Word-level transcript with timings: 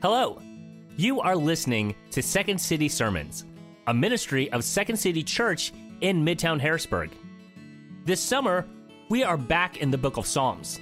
Hello. 0.00 0.40
You 0.96 1.20
are 1.20 1.34
listening 1.34 1.92
to 2.12 2.22
Second 2.22 2.60
City 2.60 2.88
Sermons, 2.88 3.46
a 3.88 3.92
ministry 3.92 4.48
of 4.52 4.62
Second 4.62 4.96
City 4.96 5.24
Church 5.24 5.72
in 6.02 6.24
Midtown 6.24 6.60
Harrisburg. 6.60 7.10
This 8.04 8.20
summer, 8.20 8.64
we 9.08 9.24
are 9.24 9.36
back 9.36 9.78
in 9.78 9.90
the 9.90 9.98
book 9.98 10.16
of 10.16 10.24
Psalms. 10.24 10.78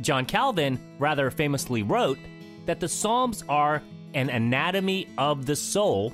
John 0.00 0.26
Calvin 0.26 0.80
rather 0.98 1.30
famously 1.30 1.84
wrote 1.84 2.18
that 2.64 2.80
the 2.80 2.88
Psalms 2.88 3.44
are 3.48 3.84
an 4.14 4.30
anatomy 4.30 5.06
of 5.16 5.46
the 5.46 5.54
soul, 5.54 6.12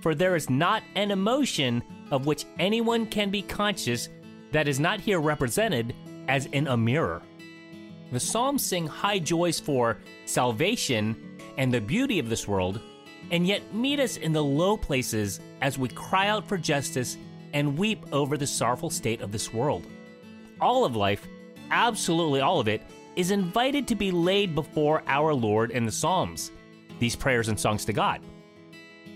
for 0.00 0.14
there 0.14 0.36
is 0.36 0.48
not 0.48 0.84
an 0.94 1.10
emotion 1.10 1.82
of 2.12 2.26
which 2.26 2.44
anyone 2.60 3.06
can 3.06 3.28
be 3.28 3.42
conscious 3.42 4.08
that 4.52 4.68
is 4.68 4.78
not 4.78 5.00
here 5.00 5.18
represented 5.18 5.96
as 6.28 6.46
in 6.46 6.68
a 6.68 6.76
mirror. 6.76 7.22
The 8.12 8.20
Psalms 8.20 8.64
sing 8.64 8.86
high 8.86 9.18
joys 9.18 9.58
for 9.58 9.98
salvation 10.26 11.24
and 11.58 11.74
the 11.74 11.80
beauty 11.80 12.18
of 12.18 12.30
this 12.30 12.48
world, 12.48 12.80
and 13.30 13.46
yet 13.46 13.74
meet 13.74 14.00
us 14.00 14.16
in 14.16 14.32
the 14.32 14.42
low 14.42 14.76
places 14.76 15.40
as 15.60 15.76
we 15.76 15.88
cry 15.88 16.28
out 16.28 16.48
for 16.48 16.56
justice 16.56 17.18
and 17.52 17.76
weep 17.76 18.06
over 18.12 18.38
the 18.38 18.46
sorrowful 18.46 18.88
state 18.88 19.20
of 19.20 19.32
this 19.32 19.52
world. 19.52 19.86
All 20.60 20.84
of 20.84 20.96
life, 20.96 21.26
absolutely 21.70 22.40
all 22.40 22.60
of 22.60 22.68
it, 22.68 22.82
is 23.16 23.30
invited 23.30 23.88
to 23.88 23.94
be 23.94 24.10
laid 24.10 24.54
before 24.54 25.02
our 25.06 25.34
Lord 25.34 25.72
in 25.72 25.84
the 25.84 25.92
Psalms, 25.92 26.52
these 27.00 27.16
prayers 27.16 27.48
and 27.48 27.58
songs 27.58 27.84
to 27.84 27.92
God. 27.92 28.20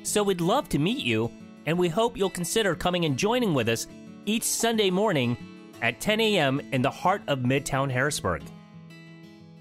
So 0.03 0.23
we'd 0.23 0.41
love 0.41 0.69
to 0.71 0.79
meet 0.79 0.99
you, 0.99 1.31
and 1.67 1.79
we 1.79 1.89
hope 1.89 2.17
you'll 2.17 2.31
consider 2.31 2.75
coming 2.75 3.05
and 3.05 3.17
joining 3.17 3.55
with 3.55 3.69
us 3.69 3.87
each 4.27 4.43
Sunday 4.43 4.91
morning 4.91 5.37
at 5.81 6.01
10 6.01 6.21
a.m. 6.21 6.61
in 6.73 6.83
the 6.83 6.91
heart 6.91 7.23
of 7.29 7.41
Midtown 7.41 7.91
Harrisburg. 7.91 8.43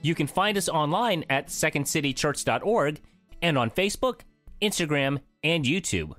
You 0.02 0.16
can 0.16 0.28
find 0.28 0.58
us 0.58 0.68
online 0.68 1.26
at 1.30 1.48
secondcitychurch.org 1.48 3.02
and 3.42 3.58
on 3.58 3.70
Facebook, 3.70 4.22
Instagram, 4.62 5.20
and 5.44 5.66
YouTube. 5.66 6.14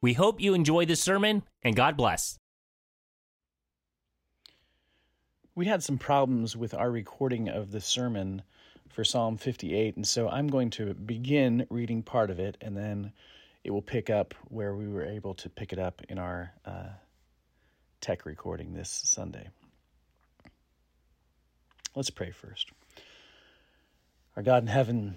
We 0.00 0.12
hope 0.14 0.40
you 0.40 0.54
enjoy 0.54 0.86
this 0.86 1.02
sermon 1.02 1.42
and 1.62 1.74
God 1.74 1.96
bless. 1.96 2.38
We 5.54 5.66
had 5.66 5.82
some 5.82 5.98
problems 5.98 6.56
with 6.56 6.72
our 6.72 6.90
recording 6.90 7.48
of 7.48 7.72
the 7.72 7.80
sermon 7.80 8.42
for 8.88 9.04
Psalm 9.04 9.36
58, 9.36 9.96
and 9.96 10.06
so 10.06 10.28
I'm 10.28 10.48
going 10.48 10.70
to 10.70 10.94
begin 10.94 11.66
reading 11.70 12.02
part 12.02 12.30
of 12.30 12.40
it, 12.40 12.56
and 12.60 12.76
then 12.76 13.12
it 13.62 13.70
will 13.70 13.82
pick 13.82 14.10
up 14.10 14.34
where 14.48 14.74
we 14.74 14.88
were 14.88 15.04
able 15.04 15.34
to 15.34 15.50
pick 15.50 15.72
it 15.72 15.78
up 15.78 16.02
in 16.08 16.18
our 16.18 16.52
uh, 16.64 16.88
tech 18.00 18.24
recording 18.24 18.72
this 18.72 18.88
Sunday. 18.88 19.48
Let's 21.94 22.10
pray 22.10 22.30
first. 22.30 22.70
Our 24.36 24.44
God 24.44 24.62
in 24.62 24.68
heaven, 24.68 25.16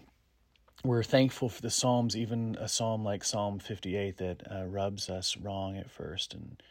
we're 0.83 1.03
thankful 1.03 1.47
for 1.47 1.61
the 1.61 1.69
Psalms, 1.69 2.17
even 2.17 2.57
a 2.59 2.67
psalm 2.67 3.03
like 3.03 3.23
Psalm 3.23 3.59
58 3.59 4.17
that 4.17 4.41
uh, 4.51 4.65
rubs 4.65 5.07
us 5.07 5.37
wrong 5.37 5.77
at 5.77 5.91
first, 5.91 6.33
and 6.33 6.61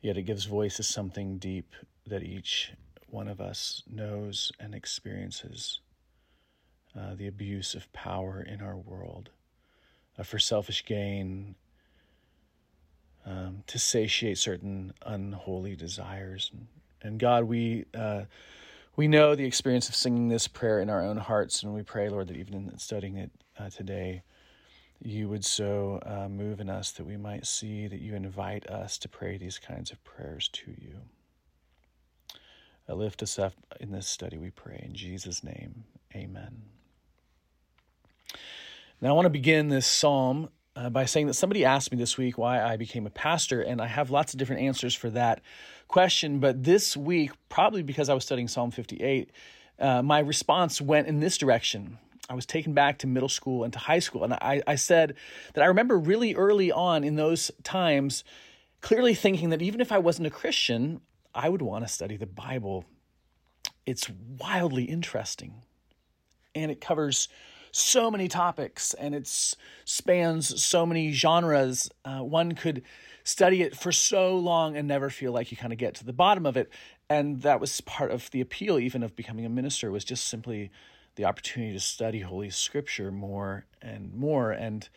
yet 0.00 0.16
it 0.16 0.22
gives 0.22 0.44
voice 0.44 0.76
to 0.76 0.82
something 0.82 1.38
deep 1.38 1.72
that 2.04 2.24
each 2.24 2.72
one 3.06 3.28
of 3.28 3.40
us 3.40 3.84
knows 3.88 4.50
and 4.58 4.74
experiences 4.74 5.78
uh, 6.98 7.14
the 7.14 7.28
abuse 7.28 7.74
of 7.76 7.90
power 7.92 8.42
in 8.42 8.60
our 8.60 8.76
world 8.76 9.30
uh, 10.18 10.24
for 10.24 10.40
selfish 10.40 10.84
gain, 10.84 11.54
um, 13.24 13.62
to 13.68 13.78
satiate 13.78 14.36
certain 14.36 14.92
unholy 15.06 15.76
desires. 15.76 16.50
And, 16.52 16.66
and 17.02 17.20
God, 17.20 17.44
we 17.44 17.84
uh, 17.94 18.22
we 18.96 19.08
know 19.08 19.34
the 19.34 19.44
experience 19.44 19.88
of 19.88 19.94
singing 19.94 20.28
this 20.28 20.48
prayer 20.48 20.80
in 20.80 20.90
our 20.90 21.02
own 21.02 21.16
hearts, 21.16 21.62
and 21.62 21.74
we 21.74 21.82
pray, 21.82 22.08
Lord, 22.08 22.28
that 22.28 22.36
even 22.36 22.54
in 22.54 22.78
studying 22.78 23.16
it 23.16 23.30
uh, 23.58 23.70
today, 23.70 24.22
you 25.00 25.28
would 25.28 25.44
so 25.44 26.00
uh, 26.04 26.28
move 26.28 26.60
in 26.60 26.68
us 26.68 26.92
that 26.92 27.06
we 27.06 27.16
might 27.16 27.46
see 27.46 27.86
that 27.86 28.00
you 28.00 28.14
invite 28.14 28.68
us 28.68 28.98
to 28.98 29.08
pray 29.08 29.36
these 29.36 29.58
kinds 29.58 29.90
of 29.90 30.02
prayers 30.04 30.48
to 30.52 30.70
you. 30.78 30.96
Uh, 32.88 32.94
lift 32.94 33.22
us 33.22 33.38
up 33.38 33.54
in 33.80 33.92
this 33.92 34.06
study, 34.06 34.36
we 34.36 34.50
pray. 34.50 34.80
In 34.84 34.94
Jesus' 34.94 35.42
name, 35.42 35.84
amen. 36.14 36.62
Now, 39.00 39.10
I 39.10 39.12
want 39.12 39.26
to 39.26 39.30
begin 39.30 39.68
this 39.68 39.86
psalm 39.86 40.50
uh, 40.74 40.90
by 40.90 41.04
saying 41.04 41.26
that 41.26 41.34
somebody 41.34 41.64
asked 41.64 41.92
me 41.92 41.98
this 41.98 42.16
week 42.16 42.38
why 42.38 42.62
I 42.62 42.76
became 42.76 43.06
a 43.06 43.10
pastor, 43.10 43.60
and 43.60 43.80
I 43.80 43.86
have 43.86 44.10
lots 44.10 44.32
of 44.32 44.38
different 44.38 44.62
answers 44.62 44.94
for 44.94 45.10
that 45.10 45.40
question. 45.88 46.38
But 46.38 46.64
this 46.64 46.96
week, 46.96 47.32
probably 47.48 47.82
because 47.82 48.08
I 48.08 48.14
was 48.14 48.24
studying 48.24 48.48
Psalm 48.48 48.70
58, 48.70 49.30
uh, 49.78 50.02
my 50.02 50.20
response 50.20 50.80
went 50.80 51.08
in 51.08 51.20
this 51.20 51.36
direction. 51.36 51.98
I 52.30 52.34
was 52.34 52.46
taken 52.46 52.72
back 52.72 52.98
to 53.00 53.06
middle 53.06 53.28
school 53.28 53.64
and 53.64 53.72
to 53.72 53.78
high 53.78 53.98
school, 53.98 54.24
and 54.24 54.32
I, 54.34 54.62
I 54.66 54.76
said 54.76 55.16
that 55.54 55.62
I 55.62 55.66
remember 55.66 55.98
really 55.98 56.34
early 56.34 56.72
on 56.72 57.04
in 57.04 57.16
those 57.16 57.50
times 57.62 58.24
clearly 58.80 59.14
thinking 59.14 59.50
that 59.50 59.62
even 59.62 59.80
if 59.80 59.92
I 59.92 59.98
wasn't 59.98 60.26
a 60.26 60.30
Christian, 60.30 61.00
I 61.34 61.48
would 61.48 61.62
want 61.62 61.86
to 61.86 61.92
study 61.92 62.16
the 62.16 62.26
Bible. 62.26 62.84
It's 63.84 64.08
wildly 64.38 64.84
interesting, 64.84 65.62
and 66.54 66.70
it 66.70 66.80
covers 66.80 67.28
so 67.72 68.10
many 68.10 68.28
topics 68.28 68.94
and 68.94 69.14
it 69.14 69.26
spans 69.84 70.62
so 70.62 70.86
many 70.86 71.10
genres. 71.12 71.90
Uh, 72.04 72.20
one 72.20 72.52
could 72.52 72.82
study 73.24 73.62
it 73.62 73.76
for 73.76 73.90
so 73.90 74.36
long 74.36 74.76
and 74.76 74.86
never 74.86 75.10
feel 75.10 75.32
like 75.32 75.50
you 75.50 75.56
kind 75.56 75.72
of 75.72 75.78
get 75.78 75.94
to 75.94 76.04
the 76.04 76.12
bottom 76.12 76.46
of 76.46 76.56
it. 76.56 76.70
And 77.08 77.42
that 77.42 77.60
was 77.60 77.80
part 77.80 78.10
of 78.10 78.30
the 78.30 78.40
appeal, 78.40 78.78
even 78.78 79.02
of 79.02 79.16
becoming 79.16 79.44
a 79.44 79.48
minister, 79.48 79.90
was 79.90 80.04
just 80.04 80.28
simply 80.28 80.70
the 81.16 81.24
opportunity 81.24 81.72
to 81.72 81.80
study 81.80 82.20
Holy 82.20 82.50
Scripture 82.50 83.10
more 83.10 83.66
and 83.80 84.14
more, 84.14 84.50
and 84.50 84.88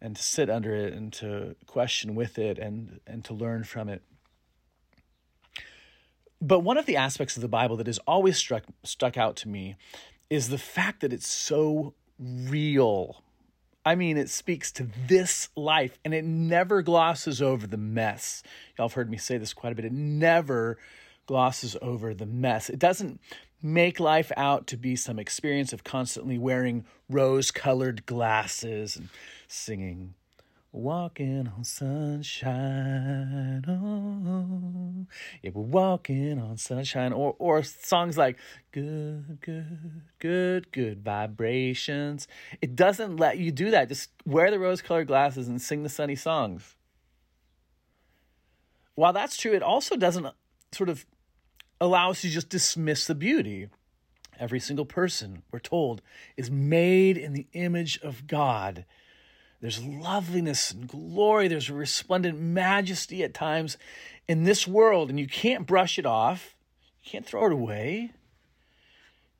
and 0.00 0.14
to 0.16 0.22
sit 0.22 0.50
under 0.50 0.74
it 0.74 0.92
and 0.92 1.12
to 1.14 1.56
question 1.66 2.14
with 2.14 2.38
it 2.38 2.58
and 2.58 3.00
and 3.06 3.24
to 3.24 3.34
learn 3.34 3.64
from 3.64 3.88
it. 3.88 4.02
But 6.40 6.60
one 6.60 6.76
of 6.76 6.84
the 6.84 6.96
aspects 6.96 7.36
of 7.36 7.42
the 7.42 7.48
Bible 7.48 7.76
that 7.76 7.86
has 7.86 7.98
always 8.06 8.36
struck 8.36 8.64
stuck 8.84 9.16
out 9.16 9.36
to 9.36 9.48
me 9.48 9.76
is 10.28 10.48
the 10.48 10.58
fact 10.58 11.00
that 11.00 11.12
it's 11.12 11.28
so 11.28 11.94
real. 12.18 13.22
I 13.84 13.94
mean, 13.94 14.16
it 14.16 14.30
speaks 14.30 14.72
to 14.72 14.88
this 15.06 15.48
life 15.54 15.98
and 16.04 16.12
it 16.12 16.24
never 16.24 16.82
glosses 16.82 17.40
over 17.40 17.66
the 17.66 17.76
mess. 17.76 18.42
Y'all 18.76 18.88
have 18.88 18.94
heard 18.94 19.10
me 19.10 19.16
say 19.16 19.38
this 19.38 19.54
quite 19.54 19.72
a 19.72 19.76
bit. 19.76 19.84
It 19.84 19.92
never 19.92 20.78
glosses 21.26 21.76
over 21.80 22.12
the 22.12 22.26
mess. 22.26 22.68
It 22.68 22.78
doesn't 22.78 23.20
make 23.62 24.00
life 24.00 24.32
out 24.36 24.66
to 24.68 24.76
be 24.76 24.96
some 24.96 25.18
experience 25.18 25.72
of 25.72 25.84
constantly 25.84 26.38
wearing 26.38 26.84
rose 27.08 27.50
colored 27.50 28.06
glasses 28.06 28.96
and 28.96 29.08
singing 29.48 30.14
Walking 30.76 31.50
on 31.56 31.64
sunshine. 31.64 33.64
Oh, 33.66 35.06
yeah, 35.40 35.50
we're 35.54 35.62
walking 35.62 36.38
on 36.38 36.58
sunshine. 36.58 37.14
Or, 37.14 37.34
or 37.38 37.62
songs 37.62 38.18
like 38.18 38.36
good, 38.72 39.38
good, 39.40 40.02
good, 40.18 40.70
good 40.72 41.02
vibrations. 41.02 42.28
It 42.60 42.76
doesn't 42.76 43.16
let 43.16 43.38
you 43.38 43.52
do 43.52 43.70
that. 43.70 43.88
Just 43.88 44.10
wear 44.26 44.50
the 44.50 44.58
rose 44.58 44.82
colored 44.82 45.06
glasses 45.06 45.48
and 45.48 45.62
sing 45.62 45.82
the 45.82 45.88
sunny 45.88 46.14
songs. 46.14 46.76
While 48.96 49.14
that's 49.14 49.38
true, 49.38 49.54
it 49.54 49.62
also 49.62 49.96
doesn't 49.96 50.26
uh, 50.26 50.32
sort 50.72 50.90
of 50.90 51.06
allow 51.80 52.10
us 52.10 52.20
to 52.20 52.28
just 52.28 52.50
dismiss 52.50 53.06
the 53.06 53.14
beauty. 53.14 53.68
Every 54.38 54.60
single 54.60 54.84
person, 54.84 55.42
we're 55.50 55.58
told, 55.58 56.02
is 56.36 56.50
made 56.50 57.16
in 57.16 57.32
the 57.32 57.46
image 57.54 57.98
of 58.02 58.26
God 58.26 58.84
there's 59.66 59.82
loveliness 59.82 60.70
and 60.70 60.86
glory. 60.86 61.48
There's 61.48 61.68
resplendent 61.68 62.38
majesty 62.38 63.24
at 63.24 63.34
times 63.34 63.76
in 64.28 64.44
this 64.44 64.64
world, 64.64 65.10
and 65.10 65.18
you 65.18 65.26
can't 65.26 65.66
brush 65.66 65.98
it 65.98 66.06
off. 66.06 66.54
You 67.02 67.10
can't 67.10 67.26
throw 67.26 67.46
it 67.46 67.52
away. 67.52 68.12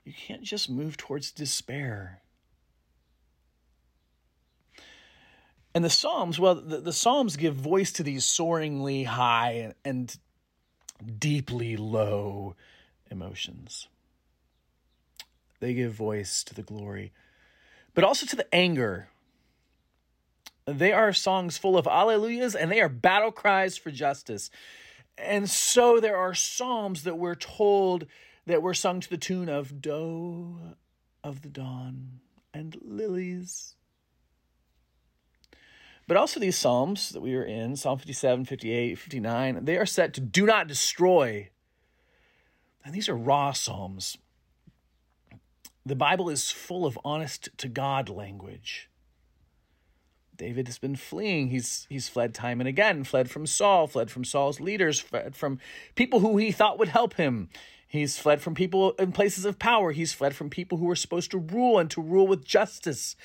You 0.04 0.12
can't 0.12 0.42
just 0.42 0.68
move 0.68 0.96
towards 0.96 1.30
despair. 1.30 2.22
And 5.76 5.84
the 5.84 5.90
Psalms, 5.90 6.40
well, 6.40 6.56
the, 6.56 6.78
the 6.78 6.92
Psalms 6.92 7.36
give 7.36 7.54
voice 7.54 7.92
to 7.92 8.02
these 8.02 8.24
soaringly 8.24 9.06
high 9.06 9.52
and, 9.52 9.74
and 9.84 11.20
deeply 11.20 11.76
low 11.76 12.56
emotions. 13.12 13.86
They 15.60 15.72
give 15.72 15.92
voice 15.92 16.42
to 16.42 16.52
the 16.52 16.62
glory, 16.62 17.12
but 17.94 18.02
also 18.02 18.26
to 18.26 18.34
the 18.34 18.52
anger 18.52 19.06
they 20.66 20.92
are 20.92 21.12
songs 21.12 21.56
full 21.56 21.78
of 21.78 21.86
alleluias 21.86 22.54
and 22.54 22.70
they 22.70 22.80
are 22.80 22.88
battle 22.88 23.30
cries 23.30 23.76
for 23.76 23.90
justice. 23.90 24.50
And 25.16 25.48
so 25.48 26.00
there 26.00 26.16
are 26.16 26.34
psalms 26.34 27.04
that 27.04 27.16
we're 27.16 27.36
told 27.36 28.06
that 28.46 28.62
were 28.62 28.74
sung 28.74 29.00
to 29.00 29.08
the 29.10 29.16
tune 29.16 29.48
of 29.48 29.80
Doe 29.80 30.58
of 31.24 31.42
the 31.42 31.48
Dawn 31.48 32.20
and 32.52 32.76
Lilies. 32.82 33.74
But 36.08 36.16
also 36.16 36.38
these 36.38 36.58
psalms 36.58 37.10
that 37.10 37.20
we 37.20 37.34
are 37.34 37.42
in, 37.42 37.74
Psalm 37.76 37.98
57, 37.98 38.44
58, 38.44 38.96
59, 38.96 39.64
they 39.64 39.76
are 39.76 39.86
set 39.86 40.14
to 40.14 40.20
do 40.20 40.46
not 40.46 40.68
destroy. 40.68 41.48
And 42.84 42.94
these 42.94 43.08
are 43.08 43.16
raw 43.16 43.52
psalms. 43.52 44.16
The 45.84 45.96
Bible 45.96 46.28
is 46.28 46.50
full 46.50 46.86
of 46.86 46.98
honest 47.04 47.48
to 47.58 47.68
God 47.68 48.08
language. 48.08 48.88
David 50.36 50.68
has 50.68 50.78
been 50.78 50.96
fleeing. 50.96 51.48
He's 51.48 51.86
he's 51.88 52.08
fled 52.08 52.34
time 52.34 52.60
and 52.60 52.68
again, 52.68 53.04
fled 53.04 53.30
from 53.30 53.46
Saul, 53.46 53.86
fled 53.86 54.10
from 54.10 54.24
Saul's 54.24 54.60
leaders, 54.60 55.00
fled 55.00 55.36
from 55.36 55.58
people 55.94 56.20
who 56.20 56.36
he 56.36 56.52
thought 56.52 56.78
would 56.78 56.88
help 56.88 57.14
him. 57.14 57.48
He's 57.88 58.18
fled 58.18 58.40
from 58.40 58.54
people 58.54 58.92
in 58.92 59.12
places 59.12 59.44
of 59.44 59.58
power. 59.58 59.92
He's 59.92 60.12
fled 60.12 60.34
from 60.34 60.50
people 60.50 60.78
who 60.78 60.86
were 60.86 60.96
supposed 60.96 61.30
to 61.30 61.38
rule 61.38 61.78
and 61.78 61.90
to 61.92 62.02
rule 62.02 62.26
with 62.26 62.44
justice 62.44 63.16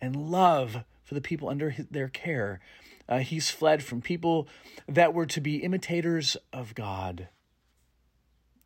and 0.00 0.14
love 0.14 0.84
for 1.02 1.14
the 1.14 1.20
people 1.20 1.48
under 1.48 1.70
his, 1.70 1.86
their 1.88 2.08
care. 2.08 2.60
Uh, 3.08 3.18
he's 3.18 3.50
fled 3.50 3.82
from 3.82 4.00
people 4.00 4.46
that 4.86 5.14
were 5.14 5.26
to 5.26 5.40
be 5.40 5.56
imitators 5.56 6.36
of 6.52 6.74
God. 6.74 7.28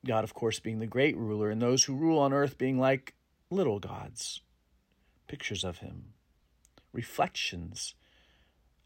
God, 0.05 0.25
of 0.25 0.35
course, 0.35 0.61
being 0.61 0.81
the 0.81 0.87
great 0.87 1.17
ruler, 1.17 1.49
and 1.49 1.63
those 1.63 1.85
who 1.85 1.95
rule 1.95 2.19
on 2.19 2.33
earth 2.35 2.59
being 2.59 2.79
like 2.79 3.15
little 3.49 3.79
gods, 3.79 4.43
pictures 5.27 5.65
of 5.65 5.79
him 5.79 6.14
reflections 6.95 7.95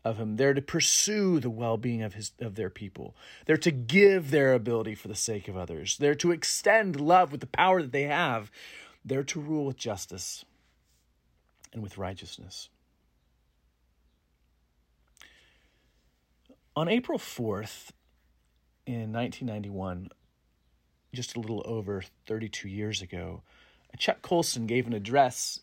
of 0.04 0.16
him. 0.16 0.36
They're 0.36 0.54
to 0.54 0.62
pursue 0.62 1.38
the 1.38 1.50
well-being 1.50 2.02
of 2.02 2.14
his 2.14 2.32
of 2.40 2.54
their 2.54 2.70
people. 2.70 3.14
They're 3.46 3.56
to 3.58 3.70
give 3.70 4.30
their 4.30 4.54
ability 4.54 4.94
for 4.94 5.08
the 5.08 5.14
sake 5.14 5.48
of 5.48 5.56
others. 5.56 5.96
They're 5.98 6.14
to 6.16 6.32
extend 6.32 7.00
love 7.00 7.30
with 7.30 7.40
the 7.40 7.46
power 7.46 7.82
that 7.82 7.92
they 7.92 8.04
have. 8.04 8.50
They're 9.04 9.22
to 9.24 9.40
rule 9.40 9.66
with 9.66 9.76
justice 9.76 10.44
and 11.72 11.82
with 11.82 11.98
righteousness. 11.98 12.68
On 16.74 16.88
April 16.88 17.18
4th 17.18 17.90
in 18.86 19.12
1991, 19.12 20.10
just 21.12 21.36
a 21.36 21.40
little 21.40 21.62
over 21.64 22.04
32 22.26 22.68
years 22.68 23.02
ago, 23.02 23.42
Chuck 23.98 24.22
Colson 24.22 24.66
gave 24.66 24.86
an 24.86 24.92
address 24.92 25.60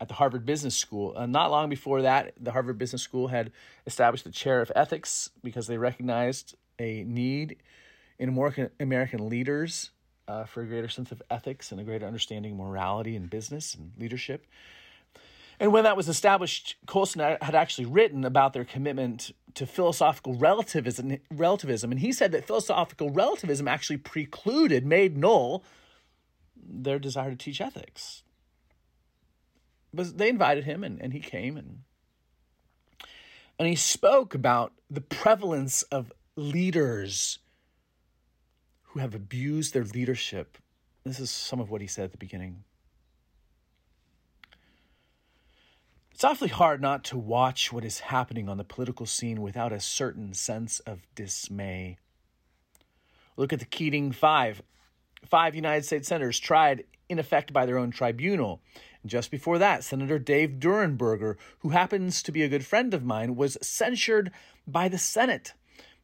at 0.00 0.08
the 0.08 0.14
Harvard 0.14 0.44
Business 0.44 0.76
School. 0.76 1.14
Uh, 1.16 1.26
not 1.26 1.50
long 1.50 1.68
before 1.68 2.02
that, 2.02 2.34
the 2.40 2.52
Harvard 2.52 2.78
Business 2.78 3.02
School 3.02 3.28
had 3.28 3.52
established 3.86 4.24
the 4.24 4.30
chair 4.30 4.60
of 4.60 4.72
ethics 4.74 5.30
because 5.42 5.66
they 5.66 5.78
recognized 5.78 6.56
a 6.78 7.04
need 7.04 7.56
in 8.18 8.28
American, 8.28 8.70
American 8.80 9.28
leaders 9.28 9.90
uh, 10.26 10.44
for 10.44 10.62
a 10.62 10.66
greater 10.66 10.88
sense 10.88 11.12
of 11.12 11.22
ethics 11.30 11.70
and 11.70 11.80
a 11.80 11.84
greater 11.84 12.06
understanding 12.06 12.52
of 12.52 12.58
morality 12.58 13.16
in 13.16 13.26
business 13.26 13.74
and 13.74 13.92
leadership. 13.98 14.46
And 15.60 15.72
when 15.72 15.84
that 15.84 15.96
was 15.96 16.08
established, 16.08 16.76
Colson 16.86 17.20
had 17.20 17.54
actually 17.54 17.86
written 17.86 18.24
about 18.24 18.54
their 18.54 18.64
commitment 18.64 19.30
to 19.54 19.66
philosophical 19.66 20.34
relativism, 20.34 21.18
relativism, 21.30 21.92
and 21.92 22.00
he 22.00 22.12
said 22.12 22.32
that 22.32 22.44
philosophical 22.44 23.10
relativism 23.10 23.68
actually 23.68 23.98
precluded, 23.98 24.84
made 24.84 25.16
null, 25.16 25.62
their 26.56 26.98
desire 26.98 27.30
to 27.30 27.36
teach 27.36 27.60
ethics 27.60 28.24
but 29.94 30.18
they 30.18 30.28
invited 30.28 30.64
him 30.64 30.84
and, 30.84 31.00
and 31.00 31.12
he 31.12 31.20
came 31.20 31.56
and 31.56 31.80
and 33.58 33.68
he 33.68 33.76
spoke 33.76 34.34
about 34.34 34.72
the 34.90 35.00
prevalence 35.00 35.82
of 35.84 36.12
leaders 36.36 37.38
who 38.82 39.00
have 39.00 39.14
abused 39.14 39.74
their 39.74 39.84
leadership. 39.84 40.58
This 41.04 41.20
is 41.20 41.30
some 41.30 41.60
of 41.60 41.70
what 41.70 41.80
he 41.80 41.86
said 41.86 42.04
at 42.04 42.12
the 42.12 42.18
beginning. 42.18 42.64
It's 46.12 46.24
awfully 46.24 46.50
hard 46.50 46.80
not 46.80 47.04
to 47.04 47.18
watch 47.18 47.72
what 47.72 47.84
is 47.84 48.00
happening 48.00 48.48
on 48.48 48.56
the 48.56 48.64
political 48.64 49.04
scene 49.04 49.42
without 49.42 49.72
a 49.72 49.80
certain 49.80 50.32
sense 50.32 50.78
of 50.80 51.06
dismay. 51.14 51.98
Look 53.36 53.52
at 53.52 53.58
the 53.58 53.64
Keating 53.64 54.12
Five. 54.12 54.62
Five 55.26 55.56
United 55.56 55.84
States 55.84 56.08
senators 56.08 56.38
tried 56.38 56.84
in 57.08 57.18
effect 57.18 57.52
by 57.52 57.66
their 57.66 57.78
own 57.78 57.90
tribunal 57.90 58.62
just 59.06 59.30
before 59.30 59.58
that, 59.58 59.84
Senator 59.84 60.18
Dave 60.18 60.58
Durenberger, 60.58 61.36
who 61.60 61.70
happens 61.70 62.22
to 62.22 62.32
be 62.32 62.42
a 62.42 62.48
good 62.48 62.64
friend 62.64 62.94
of 62.94 63.04
mine, 63.04 63.36
was 63.36 63.58
censured 63.60 64.30
by 64.66 64.88
the 64.88 64.98
Senate. 64.98 65.52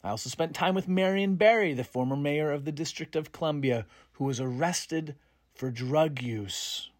I 0.02 0.11
also 0.11 0.31
spent 0.31 0.55
time 0.55 0.75
with 0.75 0.88
Marion 0.88 1.37
Barry, 1.37 1.75
the 1.75 1.85
former 1.85 2.17
mayor 2.17 2.50
of 2.50 2.64
the 2.64 2.73
District 2.73 3.17
of 3.17 3.32
Columbia, 3.32 3.87
who 4.12 4.25
was 4.25 4.41
arrested 4.41 5.14
for 5.55 5.70
drug 5.70 6.23
use. 6.23 6.91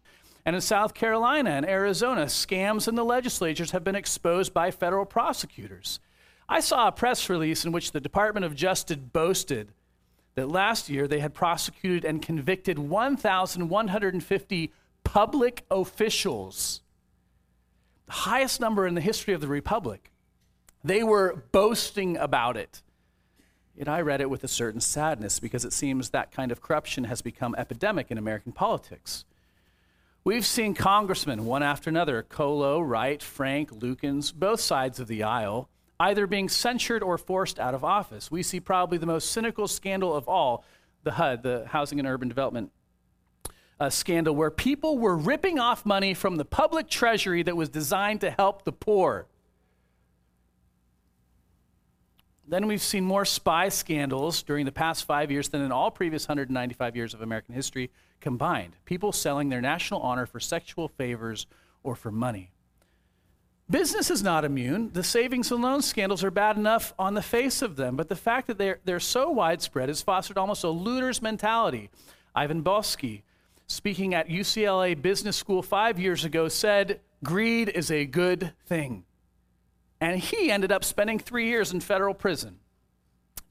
And 0.45 0.55
in 0.55 0.61
South 0.61 0.93
Carolina 0.93 1.51
and 1.51 1.67
Arizona, 1.67 2.25
scams 2.25 2.87
in 2.87 2.95
the 2.95 3.05
legislatures 3.05 3.71
have 3.71 3.83
been 3.83 3.95
exposed 3.95 4.53
by 4.53 4.71
federal 4.71 5.05
prosecutors. 5.05 5.99
I 6.49 6.59
saw 6.59 6.87
a 6.87 6.91
press 6.91 7.29
release 7.29 7.63
in 7.63 7.71
which 7.71 7.91
the 7.91 8.01
Department 8.01 8.45
of 8.45 8.55
Justice 8.55 8.97
boasted 8.97 9.71
that 10.35 10.49
last 10.49 10.89
year 10.89 11.07
they 11.07 11.19
had 11.19 11.33
prosecuted 11.33 12.05
and 12.05 12.21
convicted 12.21 12.79
1,150 12.79 14.73
public 15.03 15.65
officials, 15.69 16.81
the 18.05 18.11
highest 18.11 18.59
number 18.59 18.87
in 18.87 18.95
the 18.95 19.01
history 19.01 19.33
of 19.33 19.41
the 19.41 19.47
Republic. 19.47 20.11
They 20.83 21.03
were 21.03 21.43
boasting 21.51 22.17
about 22.17 22.57
it. 22.57 22.81
Yet 23.75 23.87
I 23.87 24.01
read 24.01 24.21
it 24.21 24.29
with 24.29 24.43
a 24.43 24.47
certain 24.47 24.81
sadness 24.81 25.39
because 25.39 25.65
it 25.65 25.73
seems 25.73 26.09
that 26.09 26.31
kind 26.31 26.51
of 26.51 26.61
corruption 26.61 27.05
has 27.05 27.21
become 27.21 27.55
epidemic 27.57 28.11
in 28.11 28.17
American 28.17 28.51
politics. 28.51 29.25
We've 30.23 30.45
seen 30.45 30.75
congressmen, 30.75 31.45
one 31.45 31.63
after 31.63 31.89
another, 31.89 32.21
Coelho, 32.21 32.79
Wright, 32.79 33.23
Frank, 33.23 33.71
Lukens, 33.71 34.33
both 34.33 34.59
sides 34.59 34.99
of 34.99 35.07
the 35.07 35.23
aisle, 35.23 35.67
either 35.99 36.27
being 36.27 36.47
censured 36.47 37.01
or 37.01 37.17
forced 37.17 37.59
out 37.59 37.73
of 37.73 37.83
office. 37.83 38.29
We 38.29 38.43
see 38.43 38.59
probably 38.59 38.97
the 38.97 39.07
most 39.07 39.31
cynical 39.31 39.67
scandal 39.67 40.15
of 40.15 40.27
all, 40.27 40.63
the 41.03 41.11
HUD, 41.11 41.41
the 41.41 41.65
Housing 41.67 41.97
and 41.97 42.07
Urban 42.07 42.27
Development 42.27 42.71
uh, 43.81 43.89
scandal 43.89 44.35
where 44.35 44.51
people 44.51 44.99
were 44.99 45.17
ripping 45.17 45.57
off 45.57 45.87
money 45.87 46.13
from 46.13 46.35
the 46.35 46.45
public 46.45 46.87
treasury 46.87 47.41
that 47.41 47.57
was 47.57 47.67
designed 47.67 48.21
to 48.21 48.29
help 48.29 48.63
the 48.63 48.71
poor. 48.71 49.25
Then 52.47 52.67
we've 52.67 52.81
seen 52.81 53.03
more 53.03 53.25
spy 53.25 53.69
scandals 53.69 54.43
during 54.43 54.67
the 54.67 54.71
past 54.71 55.05
five 55.05 55.31
years 55.31 55.49
than 55.49 55.61
in 55.61 55.71
all 55.71 55.89
previous 55.89 56.27
195 56.27 56.95
years 56.95 57.15
of 57.15 57.23
American 57.23 57.55
history 57.55 57.89
combined. 58.19 58.73
People 58.85 59.11
selling 59.11 59.49
their 59.49 59.61
national 59.61 60.01
honor 60.01 60.27
for 60.27 60.39
sexual 60.39 60.87
favors 60.87 61.47
or 61.81 61.95
for 61.95 62.11
money. 62.11 62.51
Business 63.67 64.11
is 64.11 64.21
not 64.21 64.45
immune. 64.45 64.91
The 64.93 65.03
savings 65.03 65.51
and 65.51 65.63
loan 65.63 65.81
scandals 65.81 66.23
are 66.23 66.29
bad 66.29 66.55
enough 66.55 66.93
on 66.99 67.15
the 67.15 67.21
face 67.23 67.63
of 67.63 67.77
them, 67.77 67.95
but 67.95 68.09
the 68.09 68.15
fact 68.15 68.45
that 68.45 68.59
they're, 68.59 68.79
they're 68.85 68.99
so 68.99 69.31
widespread 69.31 69.89
has 69.89 70.03
fostered 70.03 70.37
almost 70.37 70.63
a 70.63 70.69
looter's 70.69 71.19
mentality. 71.19 71.89
Ivan 72.35 72.63
Boesky, 72.63 73.23
speaking 73.71 74.13
at 74.13 74.27
UCLA 74.27 75.01
Business 75.01 75.37
School 75.37 75.63
five 75.63 75.97
years 75.97 76.25
ago, 76.25 76.47
said, 76.47 76.99
Greed 77.23 77.69
is 77.69 77.89
a 77.89 78.05
good 78.05 78.53
thing. 78.65 79.05
And 79.99 80.19
he 80.19 80.51
ended 80.51 80.71
up 80.71 80.83
spending 80.83 81.19
three 81.19 81.47
years 81.47 81.71
in 81.71 81.79
federal 81.79 82.13
prison. 82.13 82.59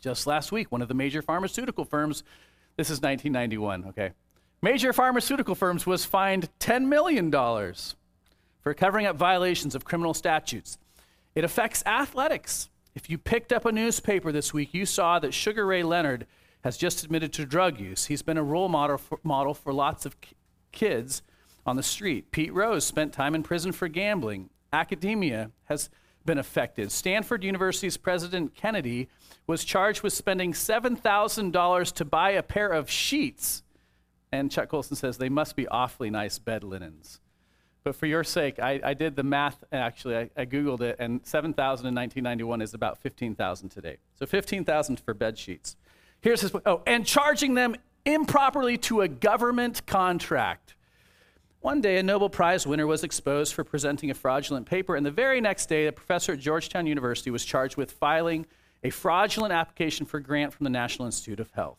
Just 0.00 0.26
last 0.26 0.52
week, 0.52 0.70
one 0.70 0.82
of 0.82 0.88
the 0.88 0.94
major 0.94 1.22
pharmaceutical 1.22 1.84
firms, 1.84 2.22
this 2.76 2.88
is 2.88 3.00
1991, 3.00 3.86
okay, 3.88 4.12
major 4.62 4.92
pharmaceutical 4.92 5.54
firms 5.54 5.86
was 5.86 6.04
fined 6.04 6.48
$10 6.60 6.86
million 6.86 7.30
for 7.30 8.74
covering 8.74 9.06
up 9.06 9.16
violations 9.16 9.74
of 9.74 9.84
criminal 9.84 10.14
statutes. 10.14 10.78
It 11.34 11.44
affects 11.44 11.84
athletics. 11.86 12.68
If 12.94 13.08
you 13.08 13.18
picked 13.18 13.52
up 13.52 13.64
a 13.64 13.72
newspaper 13.72 14.32
this 14.32 14.52
week, 14.52 14.74
you 14.74 14.84
saw 14.84 15.18
that 15.20 15.32
Sugar 15.32 15.64
Ray 15.64 15.82
Leonard 15.82 16.26
has 16.62 16.76
just 16.76 17.04
admitted 17.04 17.32
to 17.34 17.46
drug 17.46 17.80
use. 17.80 18.06
He's 18.06 18.22
been 18.22 18.36
a 18.36 18.42
role 18.42 18.68
model 18.68 18.98
for, 18.98 19.18
model 19.22 19.54
for 19.54 19.72
lots 19.72 20.06
of 20.06 20.16
kids 20.72 21.22
on 21.66 21.76
the 21.76 21.82
street. 21.82 22.30
Pete 22.30 22.52
Rose 22.52 22.84
spent 22.84 23.12
time 23.12 23.34
in 23.34 23.42
prison 23.42 23.72
for 23.72 23.88
gambling. 23.88 24.50
Academia 24.72 25.50
has 25.64 25.90
been 26.24 26.38
affected. 26.38 26.92
Stanford 26.92 27.42
University's 27.44 27.96
President 27.96 28.54
Kennedy 28.54 29.08
was 29.46 29.64
charged 29.64 30.02
with 30.02 30.12
spending 30.12 30.52
$7,000 30.52 31.92
to 31.94 32.04
buy 32.04 32.30
a 32.30 32.42
pair 32.42 32.68
of 32.68 32.90
sheets. 32.90 33.62
And 34.32 34.50
Chuck 34.50 34.68
Colson 34.68 34.96
says 34.96 35.18
they 35.18 35.28
must 35.28 35.56
be 35.56 35.66
awfully 35.68 36.10
nice 36.10 36.38
bed 36.38 36.62
linens. 36.62 37.20
But 37.82 37.96
for 37.96 38.06
your 38.06 38.24
sake, 38.24 38.60
I, 38.60 38.80
I 38.84 38.94
did 38.94 39.16
the 39.16 39.22
math, 39.22 39.64
actually, 39.72 40.16
I, 40.16 40.30
I 40.36 40.44
Googled 40.44 40.82
it, 40.82 40.96
and 40.98 41.20
7,000 41.24 41.86
in 41.86 41.94
1991 41.94 42.60
is 42.60 42.74
about 42.74 42.98
15,000 42.98 43.70
today. 43.70 43.96
So 44.14 44.26
15,000 44.26 45.00
for 45.00 45.14
bed 45.14 45.38
sheets. 45.38 45.76
Here's 46.20 46.42
his, 46.42 46.52
oh, 46.66 46.82
and 46.86 47.06
charging 47.06 47.54
them 47.54 47.76
improperly 48.04 48.76
to 48.78 49.00
a 49.00 49.08
government 49.08 49.86
contract. 49.86 50.74
One 51.60 51.80
day, 51.80 51.98
a 51.98 52.02
Nobel 52.02 52.30
Prize 52.30 52.66
winner 52.66 52.86
was 52.86 53.04
exposed 53.04 53.52
for 53.54 53.64
presenting 53.64 54.10
a 54.10 54.14
fraudulent 54.14 54.66
paper, 54.66 54.96
and 54.96 55.04
the 55.04 55.10
very 55.10 55.40
next 55.40 55.68
day, 55.68 55.86
a 55.86 55.92
professor 55.92 56.32
at 56.32 56.38
Georgetown 56.38 56.86
University 56.86 57.30
was 57.30 57.44
charged 57.44 57.76
with 57.76 57.92
filing 57.92 58.46
a 58.82 58.90
fraudulent 58.90 59.52
application 59.52 60.06
for 60.06 60.16
a 60.16 60.22
grant 60.22 60.54
from 60.54 60.64
the 60.64 60.70
National 60.70 61.04
Institute 61.04 61.40
of 61.40 61.50
Health. 61.50 61.78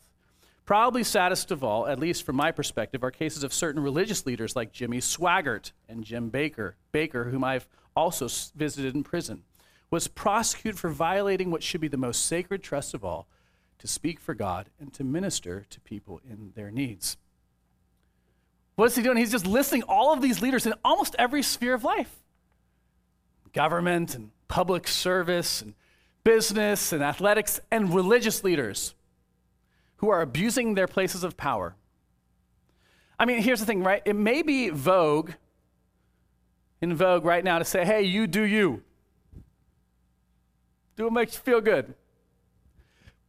Probably 0.64 1.02
saddest 1.02 1.50
of 1.50 1.64
all, 1.64 1.88
at 1.88 1.98
least 1.98 2.22
from 2.22 2.36
my 2.36 2.52
perspective, 2.52 3.02
are 3.02 3.10
cases 3.10 3.42
of 3.42 3.52
certain 3.52 3.82
religious 3.82 4.24
leaders 4.24 4.54
like 4.54 4.72
Jimmy 4.72 4.98
Swaggart 4.98 5.72
and 5.88 6.04
Jim 6.04 6.30
Bakker, 6.30 6.74
Bakker, 6.94 7.32
whom 7.32 7.42
I've 7.42 7.66
also 7.96 8.28
visited 8.54 8.94
in 8.94 9.02
prison, 9.02 9.42
was 9.90 10.06
prosecuted 10.06 10.78
for 10.78 10.90
violating 10.90 11.50
what 11.50 11.64
should 11.64 11.80
be 11.80 11.88
the 11.88 11.96
most 11.96 12.26
sacred 12.26 12.62
trust 12.62 12.94
of 12.94 13.04
all, 13.04 13.26
to 13.82 13.88
speak 13.88 14.20
for 14.20 14.32
God 14.32 14.70
and 14.78 14.92
to 14.94 15.02
minister 15.02 15.66
to 15.68 15.80
people 15.80 16.20
in 16.30 16.52
their 16.54 16.70
needs. 16.70 17.16
What's 18.76 18.94
he 18.94 19.02
doing? 19.02 19.16
He's 19.16 19.32
just 19.32 19.44
listing 19.44 19.82
all 19.82 20.12
of 20.12 20.22
these 20.22 20.40
leaders 20.40 20.66
in 20.66 20.74
almost 20.84 21.16
every 21.18 21.42
sphere 21.42 21.74
of 21.74 21.84
life 21.84 22.20
government 23.52 24.14
and 24.14 24.30
public 24.48 24.88
service 24.88 25.60
and 25.60 25.74
business 26.24 26.92
and 26.92 27.02
athletics 27.02 27.60
and 27.70 27.92
religious 27.92 28.42
leaders 28.44 28.94
who 29.96 30.08
are 30.08 30.22
abusing 30.22 30.74
their 30.74 30.86
places 30.86 31.22
of 31.22 31.36
power. 31.36 31.74
I 33.18 33.26
mean, 33.26 33.42
here's 33.42 33.60
the 33.60 33.66
thing, 33.66 33.82
right? 33.82 34.00
It 34.06 34.16
may 34.16 34.42
be 34.42 34.70
vogue, 34.70 35.32
in 36.80 36.94
vogue 36.94 37.24
right 37.24 37.44
now 37.44 37.58
to 37.58 37.64
say, 37.64 37.84
hey, 37.84 38.02
you 38.02 38.26
do 38.28 38.42
you. 38.42 38.82
Do 40.96 41.04
what 41.04 41.12
makes 41.12 41.34
you 41.34 41.40
feel 41.40 41.60
good. 41.60 41.94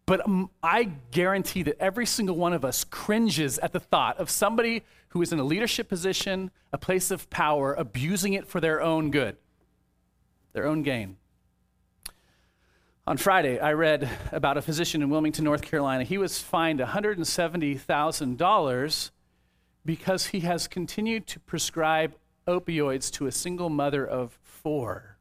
But 0.06 0.26
um, 0.26 0.50
I 0.62 0.92
guarantee 1.12 1.64
that 1.64 1.78
every 1.80 2.06
single 2.06 2.36
one 2.36 2.52
of 2.54 2.66
us 2.66 2.84
cringes 2.84 3.58
at 3.60 3.72
the 3.72 3.80
thought 3.80 4.20
of 4.20 4.30
somebody 4.30 4.84
who 5.10 5.22
is 5.22 5.32
in 5.32 5.40
a 5.40 5.44
leadership 5.44 5.88
position, 5.88 6.52
a 6.74 6.78
place 6.78 7.10
of 7.12 7.30
power, 7.30 7.74
abusing 7.74 8.34
it 8.34 8.46
for 8.48 8.60
their 8.60 8.82
own 8.82 9.12
good, 9.12 9.38
their 10.52 10.66
own 10.66 10.84
gain. 10.84 11.16
On 13.06 13.18
Friday, 13.18 13.60
I 13.60 13.74
read 13.74 14.10
about 14.32 14.56
a 14.58 14.62
physician 14.62 15.02
in 15.02 15.10
Wilmington, 15.10 15.44
North 15.44 15.62
Carolina. 15.62 16.06
He 16.06 16.18
was 16.18 16.40
fined 16.40 16.80
$170,000 16.80 19.12
because 19.86 20.28
he 20.28 20.40
has 20.42 20.68
continued 20.68 21.26
to 21.28 21.40
prescribe 21.42 22.16
opioids 22.48 23.12
to 23.12 23.28
a 23.28 23.32
single 23.32 23.70
mother 23.70 24.08
of 24.08 24.40
four 24.42 25.18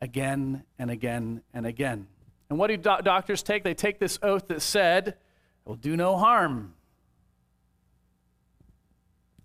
again 0.00 0.64
and 0.78 0.90
again 0.90 1.42
and 1.54 1.64
again. 1.64 2.08
And 2.48 2.58
what 2.58 2.68
do 2.68 2.76
do- 2.76 3.02
doctors 3.02 3.42
take? 3.42 3.64
They 3.64 3.74
take 3.74 3.98
this 3.98 4.18
oath 4.22 4.48
that 4.48 4.62
said, 4.62 5.08
it 5.08 5.16
will 5.64 5.74
do 5.74 5.96
no 5.96 6.16
harm. 6.16 6.74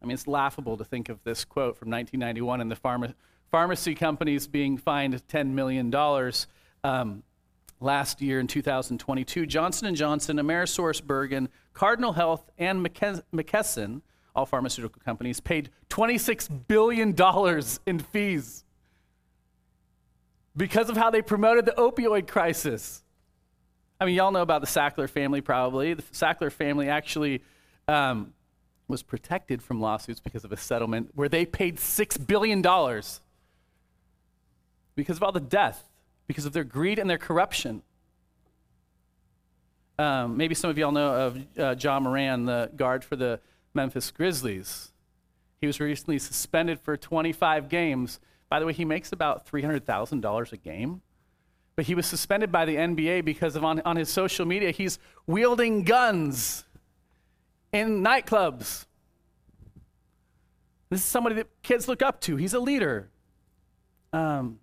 I 0.01 0.05
mean, 0.05 0.13
it's 0.13 0.27
laughable 0.27 0.77
to 0.77 0.83
think 0.83 1.09
of 1.09 1.23
this 1.23 1.45
quote 1.45 1.77
from 1.77 1.89
1991 1.89 2.61
and 2.61 2.71
the 2.71 2.75
pharma- 2.75 3.13
pharmacy 3.51 3.93
companies 3.93 4.47
being 4.47 4.77
fined 4.77 5.21
$10 5.27 5.47
million 5.49 5.93
um, 6.83 7.23
last 7.79 8.21
year 8.21 8.39
in 8.39 8.47
2022. 8.47 9.45
Johnson 9.45 9.93
& 9.93 9.95
Johnson, 9.95 10.37
AmerisourceBergen, 10.37 11.47
Cardinal 11.73 12.13
Health, 12.13 12.49
and 12.57 12.83
McKesson, 12.85 14.01
all 14.35 14.45
pharmaceutical 14.45 15.01
companies, 15.03 15.39
paid 15.39 15.69
$26 15.89 16.67
billion 16.67 17.15
in 17.85 17.99
fees 17.99 18.63
because 20.55 20.89
of 20.89 20.97
how 20.97 21.09
they 21.09 21.21
promoted 21.21 21.65
the 21.65 21.71
opioid 21.71 22.27
crisis. 22.27 23.03
I 23.99 24.05
mean, 24.05 24.15
y'all 24.15 24.31
know 24.31 24.41
about 24.41 24.61
the 24.61 24.67
Sackler 24.67 25.09
family 25.09 25.41
probably. 25.41 25.93
The 25.93 26.01
Sackler 26.03 26.51
family 26.51 26.89
actually 26.89 27.43
um, 27.87 28.33
was 28.87 29.03
protected 29.03 29.61
from 29.61 29.79
lawsuits 29.79 30.19
because 30.19 30.43
of 30.43 30.51
a 30.51 30.57
settlement 30.57 31.11
where 31.15 31.29
they 31.29 31.45
paid 31.45 31.77
$6 31.77 32.27
billion 32.27 32.61
because 34.95 35.17
of 35.17 35.23
all 35.23 35.31
the 35.31 35.39
death, 35.39 35.89
because 36.27 36.45
of 36.45 36.53
their 36.53 36.63
greed 36.63 36.99
and 36.99 37.09
their 37.09 37.17
corruption. 37.17 37.83
Um, 39.97 40.35
maybe 40.35 40.55
some 40.55 40.69
of 40.69 40.77
y'all 40.77 40.91
know 40.91 41.13
of 41.13 41.39
uh, 41.57 41.75
Ja 41.79 41.99
Morant, 41.99 42.47
the 42.47 42.71
guard 42.75 43.03
for 43.03 43.15
the 43.15 43.39
Memphis 43.73 44.09
Grizzlies. 44.11 44.91
He 45.59 45.67
was 45.67 45.79
recently 45.79 46.17
suspended 46.17 46.79
for 46.79 46.97
25 46.97 47.69
games 47.69 48.19
by 48.51 48.59
the 48.59 48.65
way, 48.65 48.73
he 48.73 48.83
makes 48.83 49.13
about 49.13 49.49
$300,000 49.49 50.51
a 50.51 50.57
game. 50.57 51.01
But 51.77 51.85
he 51.85 51.95
was 51.95 52.05
suspended 52.05 52.51
by 52.51 52.65
the 52.65 52.75
NBA 52.75 53.23
because 53.23 53.55
of 53.55 53.63
on, 53.63 53.79
on 53.85 53.95
his 53.95 54.09
social 54.09 54.45
media, 54.45 54.71
he's 54.71 54.99
wielding 55.25 55.85
guns 55.85 56.65
in 57.71 58.03
nightclubs. 58.03 58.87
This 60.89 60.99
is 60.99 61.05
somebody 61.05 61.35
that 61.35 61.47
kids 61.63 61.87
look 61.87 62.01
up 62.01 62.19
to. 62.21 62.35
He's 62.35 62.53
a 62.53 62.59
leader. 62.59 63.09
Um, 64.11 64.59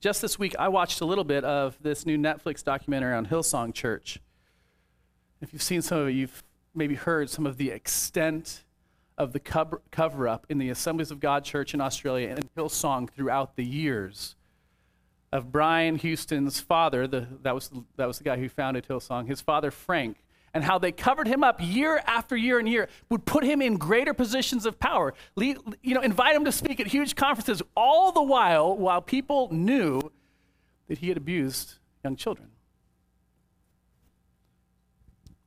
just 0.00 0.22
this 0.22 0.38
week, 0.38 0.56
I 0.58 0.68
watched 0.68 1.02
a 1.02 1.04
little 1.04 1.22
bit 1.22 1.44
of 1.44 1.76
this 1.82 2.06
new 2.06 2.16
Netflix 2.16 2.64
documentary 2.64 3.12
on 3.12 3.26
Hillsong 3.26 3.74
Church. 3.74 4.20
If 5.42 5.52
you've 5.52 5.62
seen 5.62 5.82
some 5.82 5.98
of 5.98 6.08
it, 6.08 6.12
you've 6.12 6.42
maybe 6.74 6.94
heard 6.94 7.28
some 7.28 7.44
of 7.44 7.58
the 7.58 7.72
extent 7.72 8.64
of 9.18 9.32
the 9.32 9.40
cover, 9.40 10.28
up 10.28 10.46
in 10.48 10.58
the 10.58 10.68
Assemblies 10.68 11.10
of 11.10 11.20
God 11.20 11.44
Church 11.44 11.72
in 11.74 11.80
Australia 11.80 12.28
and 12.28 12.48
Hillsong 12.54 13.08
throughout 13.10 13.56
the 13.56 13.64
years 13.64 14.36
of 15.32 15.50
Brian 15.50 15.96
Houston's 15.96 16.60
father, 16.60 17.06
the, 17.06 17.26
that, 17.42 17.54
was, 17.54 17.70
that 17.96 18.06
was 18.06 18.18
the 18.18 18.24
guy 18.24 18.36
who 18.36 18.48
founded 18.48 18.86
Hillsong, 18.88 19.26
his 19.26 19.40
father 19.40 19.70
Frank, 19.70 20.18
and 20.54 20.64
how 20.64 20.78
they 20.78 20.92
covered 20.92 21.26
him 21.26 21.42
up 21.42 21.58
year 21.60 22.00
after 22.06 22.36
year 22.36 22.58
and 22.58 22.68
year, 22.68 22.88
would 23.10 23.24
put 23.24 23.44
him 23.44 23.60
in 23.60 23.76
greater 23.76 24.14
positions 24.14 24.64
of 24.64 24.78
power, 24.78 25.12
lead, 25.34 25.58
you 25.82 25.94
know, 25.94 26.00
invite 26.00 26.34
him 26.34 26.44
to 26.44 26.52
speak 26.52 26.80
at 26.80 26.86
huge 26.86 27.14
conferences, 27.14 27.60
all 27.76 28.12
the 28.12 28.22
while, 28.22 28.76
while 28.76 29.02
people 29.02 29.48
knew 29.50 30.00
that 30.88 30.98
he 30.98 31.08
had 31.08 31.16
abused 31.16 31.74
young 32.04 32.16
children. 32.16 32.48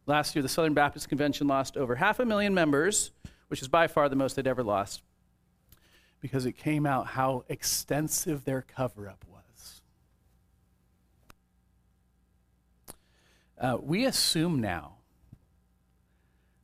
Last 0.06 0.36
year, 0.36 0.42
the 0.42 0.50
Southern 0.50 0.74
Baptist 0.74 1.08
Convention 1.08 1.48
lost 1.48 1.78
over 1.78 1.96
half 1.96 2.20
a 2.20 2.26
million 2.26 2.54
members 2.54 3.12
which 3.50 3.62
is 3.62 3.68
by 3.68 3.88
far 3.88 4.08
the 4.08 4.16
most 4.16 4.36
they'd 4.36 4.48
ever 4.48 4.64
lost, 4.64 5.02
because 6.22 6.46
it 6.46 6.54
came 6.54 6.86
out 6.86 7.08
how 7.08 7.44
extensive 7.50 8.46
their 8.46 8.62
cover 8.62 9.10
up 9.10 9.26
was. 9.28 9.82
Uh, 13.60 13.78
we 13.82 14.06
assume 14.06 14.62
now 14.62 14.94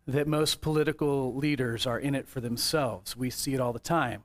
that 0.08 0.28
most 0.28 0.62
political 0.62 1.36
leaders 1.36 1.86
are 1.86 2.00
in 2.00 2.16
it 2.16 2.28
for 2.28 2.40
themselves. 2.40 3.18
We 3.18 3.30
see 3.30 3.54
it 3.54 3.60
all 3.60 3.74
the 3.74 3.80
time. 3.80 4.22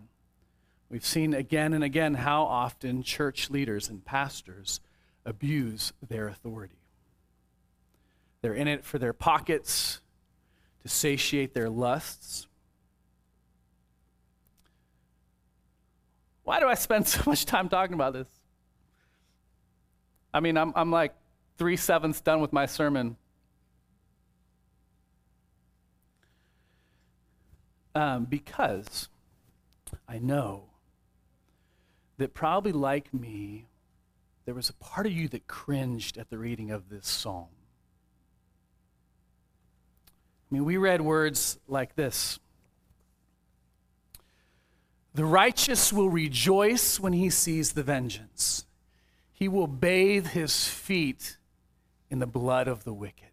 We've 0.91 1.05
seen 1.05 1.35
again 1.35 1.73
and 1.73 1.83
again 1.83 2.15
how 2.15 2.43
often 2.43 3.03
church 3.03 3.49
leaders 3.49 3.89
and 3.89 4.05
pastors 4.05 4.81
abuse 5.25 5.93
their 6.07 6.29
authority. 6.29 6.81
They're 8.43 8.55
in 8.55 8.69
it 8.69 8.85
for 8.85 8.99
their 8.99 9.13
pockets, 9.13 10.01
to 10.83 10.89
satiate 10.89 11.55
their 11.55 11.69
lusts, 11.69 12.47
Why 16.51 16.59
do 16.59 16.67
I 16.67 16.75
spend 16.75 17.07
so 17.17 17.23
much 17.27 17.47
time 17.47 17.69
talking 17.69 17.95
about 17.95 18.13
this? 18.13 18.27
I 20.35 20.41
mean, 20.41 20.57
I'm, 20.57 20.73
I'm 20.75 20.91
like 20.91 21.15
three 21.59 21.77
sevenths 21.77 22.21
done 22.21 22.41
with 22.41 22.53
my 22.53 22.67
sermon. 22.67 23.17
Um, 27.95 28.25
because 28.25 29.09
I 30.09 30.19
know 30.19 30.65
that 32.19 32.35
probably 32.35 32.73
like 32.73 33.15
me, 33.15 33.69
there 34.45 34.55
was 34.57 34.69
a 34.69 34.75
part 34.75 35.07
of 35.07 35.13
you 35.13 35.29
that 35.29 35.47
cringed 35.47 36.19
at 36.19 36.31
the 36.31 36.39
reading 36.39 36.73
of 36.73 36.89
this 36.89 37.07
psalm. 37.07 37.47
I 40.51 40.55
mean, 40.55 40.65
we 40.65 40.79
read 40.79 41.01
words 41.01 41.61
like 41.69 41.95
this 41.95 42.41
the 45.15 45.25
righteous 45.25 45.93
will 45.93 46.09
rejoice 46.09 47.01
when 47.01 47.13
he 47.13 47.31
sees 47.31 47.73
the 47.73 47.83
vengeance. 47.83 48.65
He 49.33 49.49
will 49.49 49.67
bathe 49.67 50.29
his 50.29 50.69
feet 50.69 51.37
in 52.11 52.21
the 52.21 52.27
blood 52.27 52.69
of 52.69 52.85
the 52.85 52.93
wicked. 52.93 53.25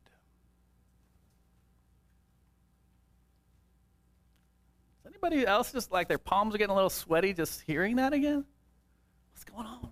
Is 5.05 5.11
anybody 5.11 5.45
else 5.45 5.71
just 5.71 5.91
like 5.91 6.07
their 6.07 6.17
palms 6.17 6.55
are 6.55 6.57
getting 6.57 6.71
a 6.71 6.75
little 6.75 6.89
sweaty 6.89 7.33
just 7.33 7.61
hearing 7.61 7.97
that 7.97 8.13
again? 8.13 8.45
What's 9.33 9.43
going 9.43 9.67
on? 9.67 9.91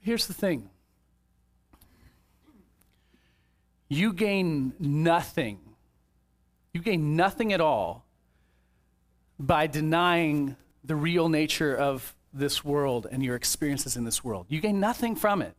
Here's 0.00 0.26
the 0.26 0.34
thing 0.34 0.70
you 3.90 4.12
gain 4.14 4.72
nothing, 4.78 5.60
you 6.72 6.80
gain 6.80 7.16
nothing 7.16 7.52
at 7.52 7.60
all 7.60 8.07
by 9.38 9.66
denying 9.66 10.56
the 10.82 10.96
real 10.96 11.28
nature 11.28 11.76
of 11.76 12.14
this 12.32 12.64
world 12.64 13.06
and 13.10 13.22
your 13.22 13.36
experiences 13.36 13.96
in 13.96 14.04
this 14.04 14.22
world. 14.24 14.46
You 14.48 14.60
gain 14.60 14.80
nothing 14.80 15.16
from 15.16 15.42
it. 15.42 15.54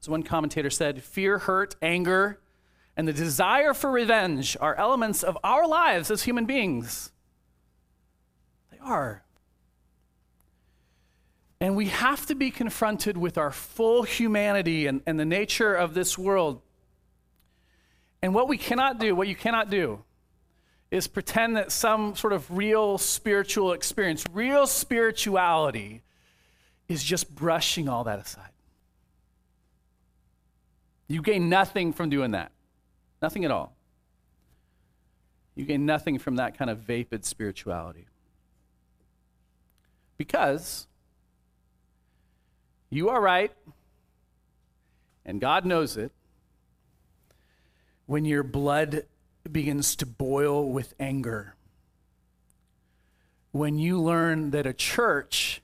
As 0.00 0.08
one 0.08 0.22
commentator 0.22 0.70
said, 0.70 1.02
fear, 1.02 1.38
hurt, 1.38 1.76
anger, 1.82 2.40
and 2.96 3.06
the 3.06 3.12
desire 3.12 3.74
for 3.74 3.90
revenge 3.90 4.56
are 4.60 4.74
elements 4.74 5.22
of 5.22 5.38
our 5.42 5.66
lives 5.66 6.10
as 6.10 6.22
human 6.22 6.46
beings. 6.46 7.12
They 8.70 8.78
are. 8.82 9.22
And 11.60 11.76
we 11.76 11.86
have 11.86 12.26
to 12.26 12.34
be 12.34 12.50
confronted 12.50 13.16
with 13.16 13.36
our 13.36 13.50
full 13.50 14.04
humanity 14.04 14.86
and, 14.86 15.02
and 15.06 15.18
the 15.18 15.24
nature 15.24 15.74
of 15.74 15.94
this 15.94 16.16
world. 16.16 16.62
And 18.22 18.34
what 18.34 18.48
we 18.48 18.58
cannot 18.58 18.98
do, 18.98 19.14
what 19.14 19.28
you 19.28 19.36
cannot 19.36 19.70
do, 19.70 20.04
is 20.90 21.06
pretend 21.06 21.56
that 21.56 21.70
some 21.70 22.16
sort 22.16 22.32
of 22.32 22.50
real 22.50 22.96
spiritual 22.96 23.72
experience, 23.72 24.24
real 24.32 24.66
spirituality, 24.66 26.02
is 26.88 27.04
just 27.04 27.34
brushing 27.34 27.88
all 27.88 28.04
that 28.04 28.18
aside. 28.18 28.50
You 31.08 31.22
gain 31.22 31.48
nothing 31.48 31.92
from 31.92 32.08
doing 32.10 32.30
that, 32.30 32.52
nothing 33.20 33.44
at 33.44 33.50
all. 33.50 33.74
You 35.54 35.64
gain 35.64 35.84
nothing 35.84 36.18
from 36.18 36.36
that 36.36 36.56
kind 36.56 36.70
of 36.70 36.78
vapid 36.78 37.24
spirituality. 37.24 38.06
Because 40.16 40.86
you 42.90 43.08
are 43.10 43.20
right, 43.20 43.52
and 45.26 45.40
God 45.40 45.66
knows 45.66 45.96
it, 45.96 46.12
when 48.06 48.24
your 48.24 48.42
blood 48.42 49.02
begins 49.52 49.96
to 49.96 50.06
boil 50.06 50.68
with 50.70 50.94
anger. 50.98 51.54
When 53.52 53.78
you 53.78 54.00
learn 54.00 54.50
that 54.50 54.66
a 54.66 54.72
church, 54.72 55.62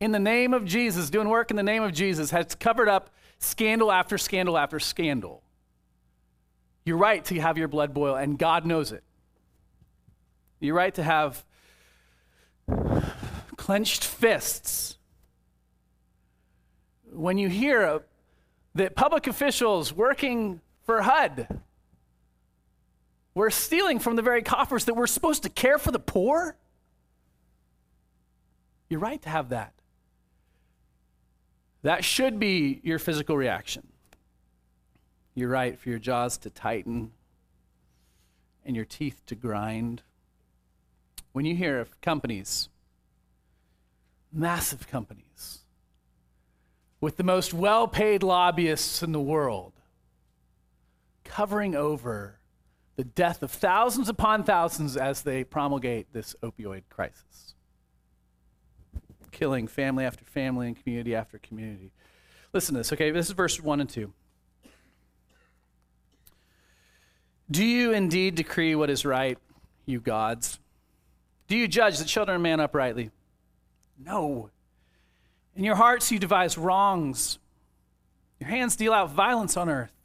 in 0.00 0.12
the 0.12 0.18
name 0.18 0.54
of 0.54 0.64
Jesus, 0.64 1.10
doing 1.10 1.28
work 1.28 1.50
in 1.50 1.56
the 1.56 1.62
name 1.62 1.82
of 1.82 1.92
Jesus, 1.92 2.30
has 2.30 2.54
covered 2.54 2.88
up 2.88 3.10
scandal 3.38 3.92
after 3.92 4.18
scandal 4.18 4.56
after 4.56 4.80
scandal. 4.80 5.42
You're 6.84 6.96
right 6.96 7.24
to 7.26 7.40
have 7.40 7.58
your 7.58 7.68
blood 7.68 7.92
boil, 7.92 8.14
and 8.14 8.38
God 8.38 8.64
knows 8.64 8.92
it. 8.92 9.02
You're 10.60 10.74
right 10.74 10.94
to 10.94 11.02
have 11.02 11.44
clenched 13.56 14.04
fists. 14.04 14.96
When 17.12 17.38
you 17.38 17.48
hear 17.48 18.02
that 18.74 18.94
public 18.94 19.26
officials 19.26 19.92
working 19.92 20.60
for 20.84 21.02
HUD 21.02 21.60
were 23.42 23.50
stealing 23.50 23.98
from 23.98 24.16
the 24.16 24.22
very 24.22 24.42
coffers 24.42 24.86
that 24.86 24.94
we're 24.94 25.06
supposed 25.06 25.42
to 25.42 25.50
care 25.50 25.78
for 25.78 25.92
the 25.92 25.98
poor, 25.98 26.56
you're 28.88 28.98
right 28.98 29.20
to 29.22 29.28
have 29.28 29.50
that. 29.50 29.74
That 31.82 32.02
should 32.02 32.40
be 32.40 32.80
your 32.82 32.98
physical 32.98 33.36
reaction. 33.36 33.86
You're 35.34 35.50
right 35.50 35.78
for 35.78 35.90
your 35.90 35.98
jaws 35.98 36.38
to 36.38 36.50
tighten 36.50 37.12
and 38.64 38.74
your 38.74 38.86
teeth 38.86 39.20
to 39.26 39.34
grind. 39.34 40.02
When 41.32 41.44
you 41.44 41.54
hear 41.54 41.78
of 41.78 42.00
companies, 42.00 42.70
massive 44.32 44.88
companies, 44.88 45.58
with 47.02 47.18
the 47.18 47.22
most 47.22 47.52
well 47.52 47.86
paid 47.86 48.22
lobbyists 48.22 49.02
in 49.02 49.12
the 49.12 49.20
world, 49.20 49.74
covering 51.22 51.74
over 51.74 52.35
the 52.96 53.04
death 53.04 53.42
of 53.42 53.50
thousands 53.50 54.08
upon 54.08 54.42
thousands 54.42 54.96
as 54.96 55.22
they 55.22 55.44
promulgate 55.44 56.12
this 56.12 56.34
opioid 56.42 56.82
crisis, 56.88 57.54
killing 59.30 59.68
family 59.68 60.04
after 60.04 60.24
family 60.24 60.66
and 60.66 60.82
community 60.82 61.14
after 61.14 61.38
community. 61.38 61.92
Listen 62.52 62.74
to 62.74 62.80
this, 62.80 62.92
okay? 62.92 63.10
This 63.10 63.26
is 63.26 63.32
verse 63.32 63.60
1 63.60 63.80
and 63.80 63.90
2. 63.90 64.12
Do 67.50 67.64
you 67.64 67.92
indeed 67.92 68.34
decree 68.34 68.74
what 68.74 68.90
is 68.90 69.04
right, 69.04 69.38
you 69.84 70.00
gods? 70.00 70.58
Do 71.48 71.56
you 71.56 71.68
judge 71.68 71.98
the 71.98 72.04
children 72.04 72.36
of 72.36 72.42
man 72.42 72.58
uprightly? 72.58 73.10
No. 74.02 74.50
In 75.54 75.64
your 75.64 75.76
hearts 75.76 76.10
you 76.10 76.18
devise 76.18 76.58
wrongs. 76.58 77.38
Your 78.40 78.48
hands 78.48 78.74
deal 78.74 78.92
out 78.92 79.10
violence 79.10 79.56
on 79.56 79.68
earth. 79.68 79.95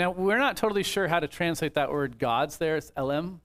Now, 0.00 0.12
we're 0.12 0.38
not 0.38 0.56
totally 0.56 0.82
sure 0.82 1.08
how 1.08 1.20
to 1.20 1.28
translate 1.28 1.74
that 1.74 1.92
word 1.92 2.18
gods 2.18 2.56
there. 2.56 2.76
It's 2.76 2.90
LM. 2.98 3.42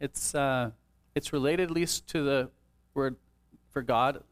It's, 0.00 0.34
uh, 0.34 0.70
it's 1.14 1.34
related 1.34 1.64
at 1.64 1.70
least 1.70 2.06
to 2.08 2.22
the 2.24 2.50
word 2.94 3.16
for 3.72 3.82
God, 3.82 4.24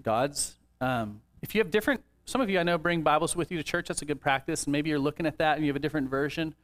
gods. 0.00 0.54
Um, 0.80 1.22
if 1.42 1.56
you 1.56 1.60
have 1.60 1.72
different 1.72 2.04
some 2.24 2.40
of 2.40 2.48
you 2.48 2.60
I 2.60 2.62
know 2.62 2.78
bring 2.78 3.02
Bibles 3.02 3.34
with 3.34 3.50
you 3.50 3.58
to 3.58 3.64
church. 3.64 3.88
That's 3.88 4.02
a 4.02 4.04
good 4.04 4.20
practice. 4.20 4.62
And 4.62 4.70
maybe 4.70 4.90
you're 4.90 5.00
looking 5.00 5.26
at 5.26 5.38
that 5.38 5.56
and 5.56 5.66
you 5.66 5.70
have 5.70 5.76
a 5.76 5.80
different 5.80 6.08
version 6.08 6.54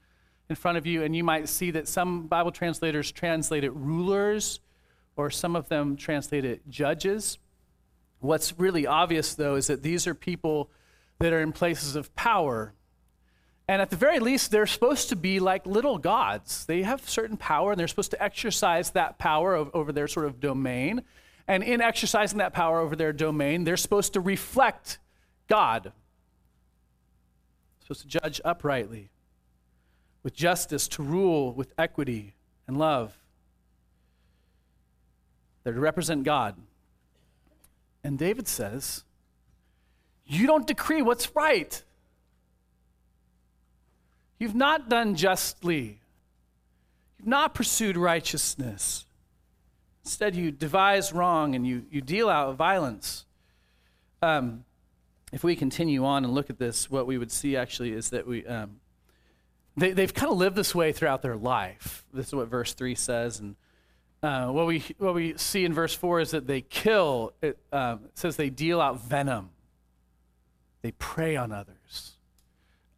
in 0.49 0.55
front 0.55 0.79
of 0.79 0.87
you, 0.87 1.03
and 1.03 1.17
you 1.17 1.25
might 1.25 1.49
see 1.49 1.73
that 1.73 1.89
some 1.89 2.29
Bible 2.29 2.53
translators 2.53 3.11
translate 3.11 3.65
it 3.65 3.75
rulers, 3.75 4.61
or 5.17 5.31
some 5.31 5.57
of 5.57 5.69
them 5.69 5.97
translate 5.97 6.45
it 6.45 6.63
judges. 6.69 7.39
What's 8.21 8.57
really 8.57 8.87
obvious, 8.87 9.35
though, 9.35 9.57
is 9.57 9.67
that 9.67 9.83
these 9.83 10.07
are 10.07 10.15
people 10.15 10.71
that 11.19 11.33
are 11.33 11.41
in 11.41 11.51
places 11.51 11.97
of 11.97 12.15
power. 12.15 12.73
And 13.69 13.83
at 13.83 13.91
the 13.91 13.97
very 13.97 14.21
least, 14.21 14.53
they're 14.53 14.67
supposed 14.67 15.09
to 15.09 15.17
be 15.17 15.41
like 15.41 15.67
little 15.67 15.99
gods. 15.99 16.65
They 16.67 16.83
have 16.83 17.09
certain 17.09 17.37
power, 17.37 17.73
and 17.73 17.81
they're 17.81 17.89
supposed 17.89 18.13
to 18.13 18.23
exercise 18.23 18.91
that 18.91 19.19
power 19.19 19.57
over 19.57 19.93
their 19.93 20.07
sort 20.07 20.27
of 20.27 20.41
domain. 20.41 21.03
And 21.49 21.65
in 21.65 21.81
exercising 21.81 22.39
that 22.39 22.53
power 22.53 22.79
over 22.79 22.95
their 22.95 23.13
domain, 23.13 23.65
they're 23.65 23.77
supposed 23.77 24.13
to 24.13 24.21
reflect 24.21 24.99
God. 25.49 25.93
Supposed 27.83 28.03
to 28.03 28.09
judge 28.09 28.41
uprightly, 28.45 29.11
with 30.23 30.35
justice, 30.35 30.87
to 30.89 31.03
rule 31.03 31.53
with 31.53 31.73
equity 31.77 32.35
and 32.69 32.77
love. 32.77 33.17
They're 35.65 35.73
to 35.73 35.81
represent 35.81 36.23
God. 36.23 36.57
And 38.05 38.17
David 38.17 38.47
says, 38.47 39.03
You 40.25 40.47
don't 40.47 40.67
decree 40.67 41.03
what's 41.03 41.35
right. 41.35 41.83
You've 44.39 44.55
not 44.55 44.89
done 44.89 45.15
justly. 45.15 46.01
You've 47.19 47.29
not 47.29 47.55
pursued 47.55 47.97
righteousness. 47.97 49.07
Instead, 50.05 50.37
you 50.37 50.53
devise 50.53 51.13
wrong 51.13 51.55
and 51.55 51.67
you, 51.67 51.85
you 51.91 52.01
deal 52.01 52.29
out 52.29 52.55
violence. 52.57 53.25
Um, 54.23 54.65
if 55.33 55.43
we 55.43 55.57
continue 55.57 56.05
on 56.05 56.25
and 56.25 56.33
look 56.33 56.51
at 56.51 56.59
this, 56.59 56.91
what 56.91 57.07
we 57.07 57.19
would 57.19 57.33
see 57.33 57.57
actually 57.57 57.93
is 57.93 58.11
that 58.11 58.27
we, 58.27 58.47
um, 58.47 58.81
they, 59.77 59.93
they've 59.93 60.15
kind 60.15 60.31
of 60.31 60.39
lived 60.39 60.57
this 60.57 60.75
way 60.75 60.93
throughout 60.93 61.23
their 61.23 61.37
life. 61.37 62.05
This 62.13 62.29
is 62.29 62.35
what 62.35 62.49
verse 62.49 62.73
3 62.75 62.95
says. 62.95 63.41
And 63.41 63.57
uh, 64.23 64.47
what, 64.47 64.67
we, 64.67 64.85
what 64.99 65.15
we 65.15 65.37
see 65.37 65.65
in 65.65 65.75
verse 65.75 65.95
4 65.95 66.21
is 66.21 66.31
that 66.31 66.47
they 66.47 66.61
kill, 66.61 67.33
it, 67.43 67.59
um, 67.73 68.05
it 68.05 68.19
says 68.19 68.37
they 68.37 68.51
deal 68.51 68.81
out 68.81 69.03
venom, 69.05 69.51
they 70.83 70.93
prey 70.93 71.37
on 71.37 71.53
others. 71.53 71.76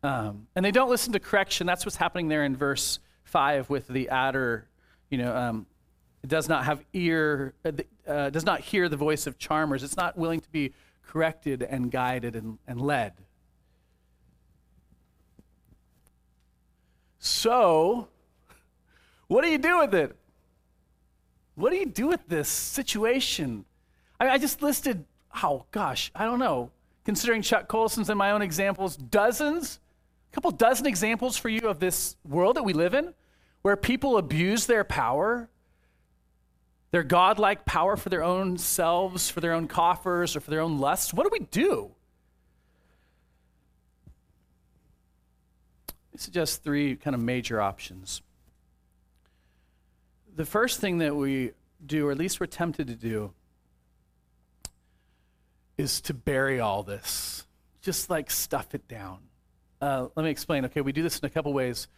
Um, 0.02 0.46
and 0.54 0.64
they 0.64 0.70
don't 0.70 0.88
listen 0.88 1.12
to 1.12 1.20
correction. 1.20 1.66
That's 1.66 1.84
what's 1.84 1.96
happening 1.96 2.28
there 2.28 2.44
in 2.44 2.56
verse 2.56 2.98
5 3.24 3.68
with 3.68 3.88
the 3.88 4.08
adder. 4.08 4.68
You 5.10 5.18
know, 5.18 5.36
um, 5.36 5.66
it 6.22 6.28
does 6.30 6.48
not 6.48 6.64
have 6.64 6.84
ear, 6.92 7.54
uh, 7.64 7.72
uh, 8.06 8.30
does 8.30 8.44
not 8.44 8.60
hear 8.60 8.88
the 8.88 8.96
voice 8.96 9.26
of 9.26 9.38
charmers. 9.38 9.82
It's 9.82 9.96
not 9.96 10.16
willing 10.16 10.40
to 10.40 10.48
be 10.50 10.72
corrected 11.06 11.62
and 11.62 11.90
guided 11.90 12.36
and, 12.36 12.58
and 12.66 12.80
led. 12.80 13.14
So, 17.18 18.08
what 19.26 19.42
do 19.42 19.50
you 19.50 19.58
do 19.58 19.78
with 19.78 19.94
it? 19.94 20.16
What 21.54 21.70
do 21.70 21.76
you 21.76 21.86
do 21.86 22.06
with 22.06 22.26
this 22.28 22.48
situation? 22.48 23.64
I, 24.20 24.30
I 24.30 24.38
just 24.38 24.62
listed, 24.62 25.04
oh 25.42 25.64
gosh, 25.72 26.10
I 26.14 26.24
don't 26.24 26.38
know. 26.38 26.70
Considering 27.04 27.42
Chuck 27.42 27.68
Colson's 27.68 28.10
and 28.10 28.18
my 28.18 28.30
own 28.30 28.42
examples, 28.42 28.96
dozens, 28.96 29.80
a 30.30 30.34
couple 30.34 30.50
dozen 30.50 30.86
examples 30.86 31.36
for 31.36 31.48
you 31.48 31.68
of 31.68 31.80
this 31.80 32.16
world 32.26 32.56
that 32.56 32.64
we 32.64 32.72
live 32.72 32.94
in 32.94 33.14
where 33.62 33.76
people 33.76 34.16
abuse 34.16 34.66
their 34.66 34.84
power 34.84 35.48
their 36.90 37.02
godlike 37.02 37.64
power 37.64 37.96
for 37.96 38.08
their 38.08 38.22
own 38.22 38.56
selves, 38.56 39.28
for 39.28 39.40
their 39.40 39.52
own 39.52 39.68
coffers, 39.68 40.36
or 40.36 40.40
for 40.40 40.50
their 40.50 40.60
own 40.60 40.78
lusts, 40.78 41.12
what 41.12 41.24
do 41.24 41.30
we 41.32 41.46
do? 41.46 41.90
I 46.14 46.16
suggest 46.16 46.64
three 46.64 46.96
kind 46.96 47.14
of 47.14 47.20
major 47.20 47.60
options. 47.60 48.22
The 50.34 50.46
first 50.46 50.80
thing 50.80 50.98
that 50.98 51.14
we 51.14 51.52
do, 51.84 52.08
or 52.08 52.12
at 52.12 52.18
least 52.18 52.40
we're 52.40 52.46
tempted 52.46 52.86
to 52.86 52.94
do, 52.94 53.32
is 55.76 56.00
to 56.02 56.14
bury 56.14 56.58
all 56.58 56.82
this, 56.82 57.46
just 57.82 58.08
like 58.08 58.30
stuff 58.30 58.74
it 58.74 58.88
down. 58.88 59.18
Uh, 59.80 60.08
let 60.14 60.24
me 60.24 60.30
explain. 60.30 60.64
Okay, 60.64 60.80
we 60.80 60.92
do 60.92 61.02
this 61.02 61.18
in 61.18 61.26
a 61.26 61.30
couple 61.30 61.52
ways. 61.52 61.88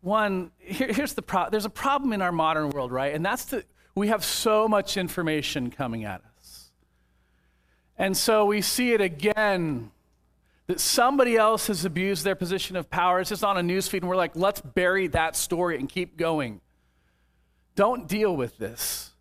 One, 0.00 0.50
here, 0.58 0.92
here's 0.92 1.14
the 1.14 1.22
problem. 1.22 1.50
There's 1.50 1.64
a 1.64 1.70
problem 1.70 2.12
in 2.12 2.20
our 2.20 2.32
modern 2.32 2.70
world, 2.70 2.92
right? 2.92 3.14
And 3.14 3.24
that's 3.24 3.46
to 3.46 3.64
we 3.94 4.08
have 4.08 4.24
so 4.24 4.66
much 4.66 4.96
information 4.96 5.70
coming 5.70 6.04
at 6.04 6.20
us. 6.36 6.70
And 7.96 8.16
so 8.16 8.44
we 8.44 8.60
see 8.60 8.92
it 8.92 9.00
again 9.00 9.92
that 10.66 10.80
somebody 10.80 11.36
else 11.36 11.68
has 11.68 11.84
abused 11.84 12.24
their 12.24 12.34
position 12.34 12.74
of 12.74 12.90
power. 12.90 13.20
It's 13.20 13.30
just 13.30 13.44
on 13.44 13.56
a 13.56 13.60
newsfeed, 13.60 14.00
and 14.00 14.08
we're 14.08 14.16
like, 14.16 14.34
let's 14.34 14.60
bury 14.60 15.06
that 15.08 15.36
story 15.36 15.78
and 15.78 15.88
keep 15.88 16.16
going. 16.16 16.60
Don't 17.76 18.08
deal 18.08 18.34
with 18.34 18.58
this. 18.58 19.12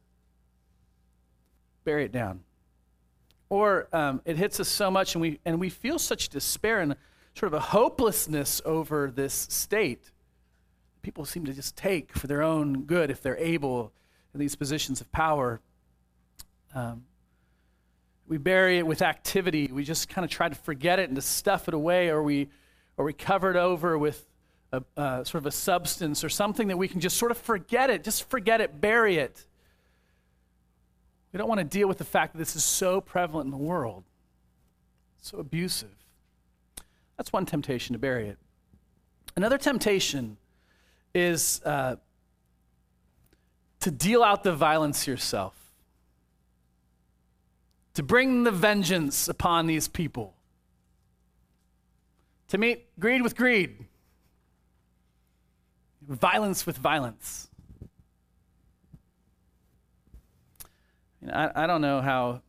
Bury 1.84 2.06
it 2.06 2.12
down. 2.12 2.44
Or 3.50 3.88
um, 3.94 4.22
it 4.26 4.38
hits 4.38 4.60
us 4.60 4.70
so 4.70 4.90
much, 4.90 5.16
and 5.16 5.22
we, 5.22 5.40
and 5.46 5.60
we 5.60 5.70
feel 5.70 6.00
such 6.00 6.30
despair 6.30 6.80
and 6.80 6.96
sort 7.36 7.52
of 7.52 7.54
a 7.54 7.60
hopelessness 7.60 8.62
over 8.66 9.12
this 9.12 9.34
state. 9.50 10.12
People 11.02 11.26
seem 11.26 11.46
to 11.46 11.54
just 11.54 11.76
take 11.76 12.14
for 12.14 12.28
their 12.28 12.42
own 12.42 12.84
good 12.84 13.10
if 13.10 13.22
they're 13.22 13.38
able 13.38 13.92
in 14.34 14.40
these 14.40 14.56
positions 14.56 15.02
of 15.02 15.12
power. 15.12 15.60
Um, 16.74 17.04
we 18.28 18.38
bury 18.38 18.78
it 18.78 18.88
with 18.88 19.02
activity. 19.02 19.68
We 19.72 19.84
just 19.84 20.10
kind 20.10 20.24
of 20.24 20.32
try 20.32 20.48
to 20.48 20.56
forget 20.56 21.00
it 21.00 21.10
and 21.10 21.16
to 21.16 21.22
stuff 21.22 21.68
it 21.68 21.74
away, 21.74 22.10
or 22.10 22.24
we, 22.24 22.50
or 22.98 23.06
we 23.06 23.14
cover 23.14 23.50
it 23.50 23.58
over 23.58 23.98
with 23.98 24.26
a, 24.72 24.84
uh, 24.96 25.24
sort 25.24 25.42
of 25.42 25.46
a 25.46 25.52
substance 25.52 26.24
or 26.24 26.30
something 26.30 26.70
that 26.70 26.78
we 26.78 26.88
can 26.88 27.00
just 27.00 27.18
sort 27.18 27.32
of 27.32 27.38
forget 27.38 27.90
it, 27.90 28.04
just 28.04 28.30
forget 28.30 28.62
it, 28.62 28.80
bury 28.80 29.18
it. 29.18 29.46
We 31.32 31.38
don't 31.38 31.50
want 31.50 31.60
to 31.60 31.66
deal 31.66 31.88
with 31.88 31.98
the 31.98 32.06
fact 32.06 32.34
that 32.34 32.40
this 32.40 32.56
is 32.56 32.64
so 32.64 33.02
prevalent 33.02 33.46
in 33.46 33.52
the 33.52 33.58
world, 33.58 34.04
so 35.22 35.40
abusive. 35.40 36.03
That's 37.18 37.32
one 37.32 37.46
temptation 37.46 37.94
to 37.94 38.00
bury 38.00 38.28
it. 38.28 38.38
Another 39.36 39.58
temptation 39.58 40.38
is 41.14 41.62
uh, 41.66 41.96
to 43.80 43.92
deal 43.92 44.24
out 44.24 44.44
the 44.44 44.54
violence 44.54 45.08
yourself, 45.08 45.56
to 47.94 48.04
bring 48.04 48.44
the 48.44 48.52
vengeance 48.52 49.28
upon 49.28 49.68
these 49.68 49.88
people, 49.88 50.36
to 52.48 52.58
meet 52.58 52.88
greed 53.00 53.22
with 53.22 53.36
greed, 53.36 53.86
violence 56.08 56.66
with 56.66 56.78
violence. 56.78 57.50
I, 61.32 61.52
I 61.56 61.68
don't 61.68 61.82
know 61.82 62.02
how, 62.02 62.42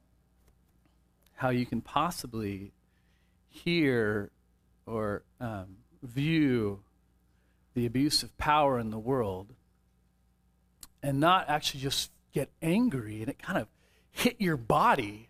how 1.36 1.50
you 1.50 1.64
can 1.64 1.80
possibly 1.80 2.72
hear 3.48 4.30
or 4.86 5.22
um, 5.40 5.76
view 6.02 6.80
the 7.74 7.86
abuse 7.86 8.22
of 8.22 8.36
power 8.38 8.78
in 8.78 8.90
the 8.90 8.98
world 8.98 9.52
and 11.02 11.20
not 11.20 11.48
actually 11.48 11.80
just 11.80 12.10
get 12.32 12.50
angry 12.62 13.20
and 13.20 13.28
it 13.28 13.38
kind 13.38 13.58
of 13.58 13.68
hit 14.10 14.36
your 14.40 14.56
body 14.56 15.28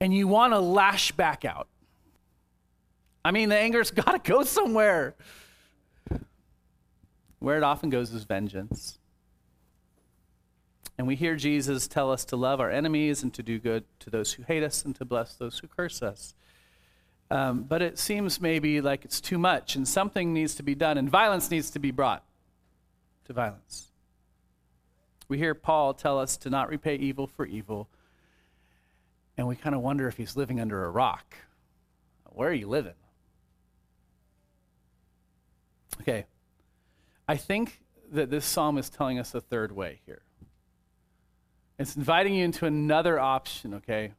and 0.00 0.14
you 0.14 0.28
want 0.28 0.52
to 0.52 0.60
lash 0.60 1.12
back 1.12 1.44
out. 1.44 1.68
I 3.24 3.30
mean, 3.30 3.48
the 3.48 3.58
anger's 3.58 3.90
got 3.92 4.12
to 4.12 4.30
go 4.30 4.42
somewhere. 4.42 5.14
Where 7.40 7.56
it 7.56 7.62
often 7.62 7.90
goes 7.90 8.12
is 8.12 8.24
vengeance. 8.24 8.98
And 10.96 11.06
we 11.06 11.14
hear 11.14 11.36
Jesus 11.36 11.86
tell 11.86 12.10
us 12.10 12.24
to 12.26 12.36
love 12.36 12.60
our 12.60 12.70
enemies 12.70 13.22
and 13.22 13.32
to 13.34 13.42
do 13.42 13.60
good 13.60 13.84
to 14.00 14.10
those 14.10 14.32
who 14.32 14.42
hate 14.42 14.64
us 14.64 14.84
and 14.84 14.96
to 14.96 15.04
bless 15.04 15.34
those 15.34 15.60
who 15.60 15.68
curse 15.68 16.02
us. 16.02 16.34
Um, 17.30 17.64
but 17.64 17.82
it 17.82 17.98
seems 17.98 18.40
maybe 18.40 18.80
like 18.80 19.04
it's 19.04 19.20
too 19.20 19.38
much 19.38 19.76
and 19.76 19.86
something 19.86 20.32
needs 20.32 20.54
to 20.54 20.62
be 20.62 20.74
done 20.74 20.96
and 20.96 21.10
violence 21.10 21.50
needs 21.50 21.70
to 21.72 21.78
be 21.78 21.90
brought 21.90 22.24
to 23.26 23.34
violence. 23.34 23.88
We 25.28 25.36
hear 25.36 25.54
Paul 25.54 25.92
tell 25.92 26.18
us 26.18 26.38
to 26.38 26.50
not 26.50 26.70
repay 26.70 26.96
evil 26.96 27.26
for 27.26 27.44
evil, 27.44 27.88
and 29.36 29.46
we 29.46 29.56
kind 29.56 29.74
of 29.74 29.82
wonder 29.82 30.08
if 30.08 30.16
he's 30.16 30.36
living 30.36 30.58
under 30.58 30.84
a 30.84 30.90
rock. 30.90 31.36
Where 32.30 32.48
are 32.48 32.54
you 32.54 32.68
living? 32.68 32.94
Okay, 36.00 36.24
I 37.26 37.36
think 37.36 37.80
that 38.10 38.30
this 38.30 38.46
psalm 38.46 38.78
is 38.78 38.88
telling 38.88 39.18
us 39.18 39.34
a 39.34 39.40
third 39.40 39.72
way 39.72 40.00
here. 40.06 40.22
It's 41.78 41.94
inviting 41.94 42.34
you 42.34 42.44
into 42.44 42.64
another 42.64 43.20
option, 43.20 43.74
okay? 43.74 44.12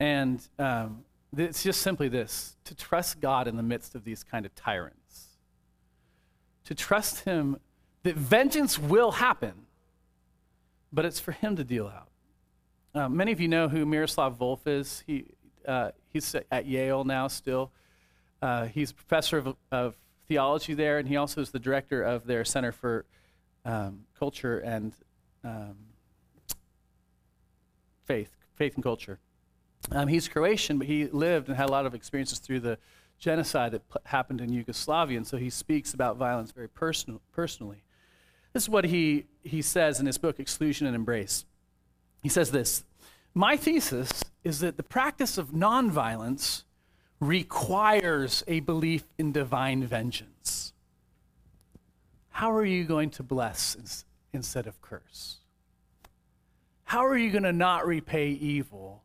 And 0.00 0.40
um, 0.58 1.04
it's 1.38 1.62
just 1.62 1.82
simply 1.82 2.08
this 2.08 2.56
to 2.64 2.74
trust 2.74 3.20
God 3.20 3.48
in 3.48 3.56
the 3.56 3.62
midst 3.62 3.94
of 3.94 4.04
these 4.04 4.22
kind 4.22 4.44
of 4.46 4.54
tyrants, 4.54 5.28
to 6.64 6.74
trust 6.74 7.20
Him 7.20 7.58
that 8.02 8.16
vengeance 8.16 8.78
will 8.78 9.12
happen, 9.12 9.66
but 10.92 11.04
it's 11.04 11.20
for 11.20 11.32
Him 11.32 11.56
to 11.56 11.64
deal 11.64 11.86
out. 11.86 12.08
Uh, 12.94 13.08
many 13.08 13.32
of 13.32 13.40
you 13.40 13.48
know 13.48 13.68
who 13.68 13.84
Miroslav 13.84 14.38
Volf 14.38 14.66
is. 14.66 15.02
He, 15.06 15.26
uh, 15.66 15.90
he's 16.12 16.34
at 16.50 16.66
Yale 16.66 17.04
now 17.04 17.26
still. 17.28 17.72
Uh, 18.40 18.66
he's 18.66 18.92
professor 18.92 19.38
of, 19.38 19.56
of 19.72 19.96
theology 20.28 20.74
there, 20.74 20.98
and 20.98 21.08
he 21.08 21.16
also 21.16 21.40
is 21.40 21.50
the 21.50 21.58
director 21.58 22.02
of 22.02 22.26
their 22.26 22.44
Center 22.44 22.72
for 22.72 23.04
um, 23.64 24.04
Culture 24.18 24.58
and 24.58 24.92
um, 25.42 25.76
Faith, 28.04 28.30
Faith 28.54 28.74
and 28.74 28.84
Culture. 28.84 29.18
Um, 29.90 30.08
he's 30.08 30.28
Croatian, 30.28 30.78
but 30.78 30.86
he 30.86 31.06
lived 31.06 31.48
and 31.48 31.56
had 31.56 31.68
a 31.68 31.72
lot 31.72 31.86
of 31.86 31.94
experiences 31.94 32.38
through 32.38 32.60
the 32.60 32.78
genocide 33.18 33.72
that 33.72 33.88
p- 33.88 33.98
happened 34.04 34.40
in 34.40 34.52
Yugoslavia, 34.52 35.16
and 35.16 35.26
so 35.26 35.36
he 35.36 35.50
speaks 35.50 35.94
about 35.94 36.16
violence 36.16 36.50
very 36.52 36.68
personal, 36.68 37.20
personally. 37.32 37.84
This 38.52 38.64
is 38.64 38.68
what 38.68 38.84
he, 38.84 39.26
he 39.42 39.62
says 39.62 40.00
in 40.00 40.06
his 40.06 40.18
book, 40.18 40.40
Exclusion 40.40 40.86
and 40.86 40.96
Embrace. 40.96 41.44
He 42.22 42.28
says 42.28 42.50
this 42.50 42.84
My 43.34 43.56
thesis 43.56 44.24
is 44.42 44.60
that 44.60 44.76
the 44.76 44.82
practice 44.82 45.38
of 45.38 45.50
nonviolence 45.50 46.64
requires 47.20 48.42
a 48.46 48.60
belief 48.60 49.04
in 49.18 49.32
divine 49.32 49.84
vengeance. 49.84 50.72
How 52.30 52.50
are 52.52 52.64
you 52.64 52.84
going 52.84 53.10
to 53.10 53.22
bless 53.22 53.76
ins- 53.76 54.04
instead 54.32 54.66
of 54.66 54.80
curse? 54.80 55.38
How 56.84 57.04
are 57.04 57.16
you 57.16 57.30
going 57.30 57.44
to 57.44 57.52
not 57.52 57.86
repay 57.86 58.30
evil 58.30 59.03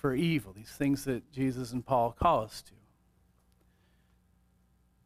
for 0.00 0.14
evil? 0.14 0.52
These 0.52 0.70
things 0.70 1.04
that 1.04 1.30
Jesus 1.30 1.72
and 1.72 1.84
Paul 1.84 2.16
call 2.18 2.42
us 2.42 2.62
to. 2.62 2.72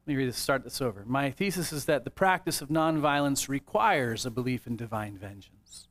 Let 0.07 0.13
me 0.13 0.17
read 0.17 0.35
start 0.35 0.65
this 0.65 0.81
over. 0.81 1.03
My 1.07 1.31
thesis 1.31 1.73
is 1.73 1.87
that 1.87 2.05
the 2.05 2.11
practice 2.11 2.61
of 2.61 2.69
nonviolence 2.69 3.49
requires 3.49 4.25
a 4.25 4.31
belief 4.31 4.67
in 4.67 4.77
divine 4.77 5.17
vengeance. 5.17 5.89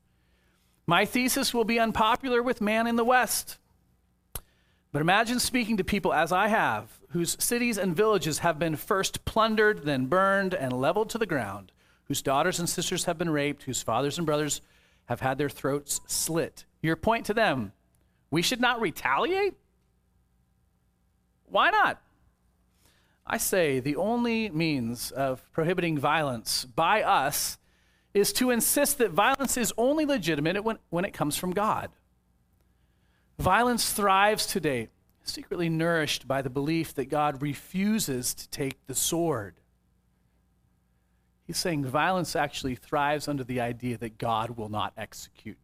My 0.85 1.05
thesis 1.05 1.53
will 1.53 1.63
be 1.63 1.79
unpopular 1.79 2.41
with 2.41 2.61
man 2.61 2.87
in 2.87 2.95
the 2.95 3.03
West. 3.03 3.57
But 4.91 5.01
imagine 5.01 5.39
speaking 5.39 5.77
to 5.77 5.83
people 5.83 6.13
as 6.13 6.31
I 6.31 6.47
have, 6.47 6.99
whose 7.09 7.35
cities 7.43 7.79
and 7.79 7.95
villages 7.95 8.39
have 8.39 8.59
been 8.59 8.75
first 8.75 9.25
plundered, 9.25 9.83
then 9.83 10.05
burned, 10.05 10.53
and 10.53 10.71
leveled 10.71 11.09
to 11.09 11.17
the 11.17 11.25
ground, 11.25 11.71
whose 12.03 12.21
daughters 12.21 12.59
and 12.59 12.69
sisters 12.69 13.05
have 13.05 13.17
been 13.17 13.31
raped, 13.31 13.63
whose 13.63 13.81
fathers 13.81 14.19
and 14.19 14.27
brothers 14.27 14.61
have 15.05 15.21
had 15.21 15.39
their 15.39 15.49
throats 15.49 16.01
slit. 16.05 16.65
Your 16.83 16.95
point 16.95 17.25
to 17.25 17.33
them 17.33 17.71
we 18.33 18.41
should 18.41 18.59
not 18.59 18.81
retaliate? 18.81 19.53
Why 21.45 21.69
not? 21.69 22.01
I 23.27 23.37
say 23.37 23.79
the 23.79 23.95
only 23.95 24.49
means 24.49 25.11
of 25.11 25.49
prohibiting 25.51 25.99
violence 25.99 26.65
by 26.65 27.03
us 27.03 27.59
is 28.11 28.33
to 28.33 28.49
insist 28.49 28.97
that 28.97 29.11
violence 29.11 29.55
is 29.55 29.71
only 29.77 30.05
legitimate 30.05 30.63
when, 30.63 30.79
when 30.89 31.05
it 31.05 31.13
comes 31.13 31.37
from 31.37 31.51
God. 31.51 31.91
Violence 33.37 33.93
thrives 33.93 34.47
today, 34.47 34.87
secretly 35.23 35.69
nourished 35.69 36.27
by 36.27 36.41
the 36.41 36.49
belief 36.49 36.95
that 36.95 37.09
God 37.09 37.39
refuses 37.39 38.33
to 38.33 38.49
take 38.49 38.83
the 38.87 38.95
sword. 38.95 39.53
He's 41.45 41.57
saying 41.57 41.85
violence 41.85 42.35
actually 42.35 42.73
thrives 42.73 43.27
under 43.27 43.43
the 43.43 43.61
idea 43.61 43.95
that 43.99 44.17
God 44.17 44.57
will 44.57 44.69
not 44.69 44.93
execute 44.97 45.59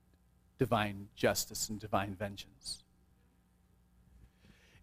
divine 0.60 1.08
justice 1.16 1.70
and 1.70 1.80
divine 1.80 2.14
vengeance. 2.14 2.84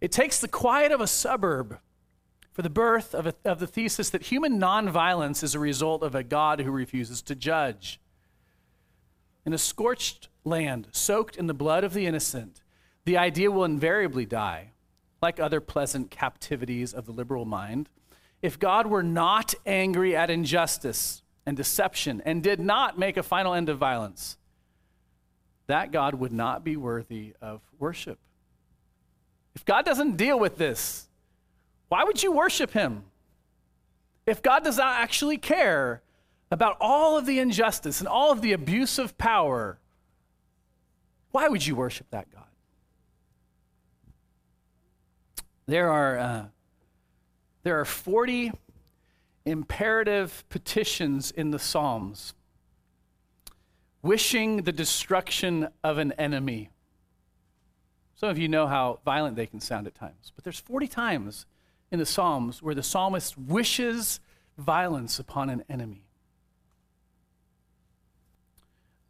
It 0.00 0.10
takes 0.10 0.40
the 0.40 0.48
quiet 0.48 0.90
of 0.90 1.00
a 1.00 1.06
suburb 1.06 1.78
for 2.52 2.62
the 2.62 2.70
birth 2.70 3.14
of, 3.14 3.26
a, 3.26 3.34
of 3.44 3.60
the 3.60 3.66
thesis 3.66 4.10
that 4.10 4.24
human 4.24 4.58
nonviolence 4.58 5.42
is 5.42 5.54
a 5.54 5.58
result 5.58 6.02
of 6.02 6.14
a 6.14 6.22
God 6.22 6.60
who 6.60 6.70
refuses 6.70 7.20
to 7.22 7.34
judge. 7.34 8.00
In 9.44 9.52
a 9.52 9.58
scorched 9.58 10.28
land, 10.42 10.88
soaked 10.90 11.36
in 11.36 11.46
the 11.46 11.54
blood 11.54 11.84
of 11.84 11.92
the 11.92 12.06
innocent, 12.06 12.62
the 13.04 13.18
idea 13.18 13.50
will 13.50 13.64
invariably 13.64 14.24
die, 14.24 14.72
like 15.20 15.38
other 15.38 15.60
pleasant 15.60 16.10
captivities 16.10 16.94
of 16.94 17.04
the 17.04 17.12
liberal 17.12 17.44
mind. 17.44 17.88
If 18.40 18.58
God 18.58 18.86
were 18.86 19.02
not 19.02 19.54
angry 19.66 20.16
at 20.16 20.30
injustice 20.30 21.22
and 21.44 21.56
deception 21.56 22.22
and 22.24 22.42
did 22.42 22.58
not 22.58 22.98
make 22.98 23.16
a 23.16 23.22
final 23.22 23.54
end 23.54 23.68
of 23.68 23.78
violence, 23.78 24.38
that 25.66 25.92
God 25.92 26.14
would 26.14 26.32
not 26.32 26.64
be 26.64 26.76
worthy 26.76 27.34
of 27.40 27.60
worship. 27.78 28.18
If 29.54 29.64
God 29.64 29.84
doesn't 29.84 30.16
deal 30.16 30.38
with 30.38 30.58
this, 30.58 31.08
why 31.88 32.04
would 32.04 32.22
you 32.22 32.32
worship 32.32 32.72
him? 32.72 33.04
If 34.26 34.42
God 34.42 34.64
does 34.64 34.78
not 34.78 35.00
actually 35.00 35.38
care 35.38 36.02
about 36.50 36.76
all 36.80 37.16
of 37.16 37.26
the 37.26 37.38
injustice 37.38 38.00
and 38.00 38.08
all 38.08 38.32
of 38.32 38.42
the 38.42 38.52
abuse 38.52 38.98
of 38.98 39.16
power, 39.18 39.78
why 41.32 41.48
would 41.48 41.66
you 41.66 41.74
worship 41.74 42.06
that 42.10 42.30
God? 42.30 42.42
There 45.66 45.90
are, 45.90 46.18
uh, 46.18 46.44
there 47.64 47.80
are 47.80 47.84
40 47.84 48.52
imperative 49.44 50.44
petitions 50.48 51.30
in 51.30 51.50
the 51.50 51.58
Psalms 51.58 52.34
wishing 54.06 54.62
the 54.62 54.72
destruction 54.72 55.68
of 55.82 55.98
an 55.98 56.12
enemy. 56.12 56.70
Some 58.14 58.30
of 58.30 58.38
you 58.38 58.48
know 58.48 58.66
how 58.66 59.00
violent 59.04 59.36
they 59.36 59.46
can 59.46 59.60
sound 59.60 59.86
at 59.86 59.94
times, 59.94 60.32
but 60.34 60.44
there's 60.44 60.60
40 60.60 60.86
times 60.86 61.44
in 61.90 61.98
the 61.98 62.06
Psalms 62.06 62.62
where 62.62 62.74
the 62.74 62.82
psalmist 62.82 63.36
wishes 63.36 64.20
violence 64.56 65.18
upon 65.18 65.50
an 65.50 65.64
enemy. 65.68 66.06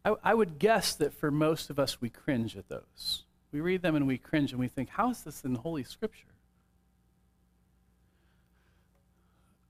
I, 0.04 0.14
I, 0.24 0.34
would 0.34 0.58
guess 0.58 0.94
that 0.94 1.12
for 1.12 1.30
most 1.30 1.68
of 1.68 1.78
us, 1.78 2.00
we 2.00 2.10
cringe 2.10 2.56
at 2.56 2.68
those. 2.68 3.24
We 3.52 3.60
read 3.60 3.82
them 3.82 3.96
and 3.96 4.06
we 4.06 4.18
cringe 4.18 4.52
and 4.52 4.60
we 4.60 4.68
think, 4.68 4.88
how 4.88 5.10
is 5.10 5.22
this 5.22 5.44
in 5.44 5.56
Holy 5.56 5.84
Scripture? 5.84 6.26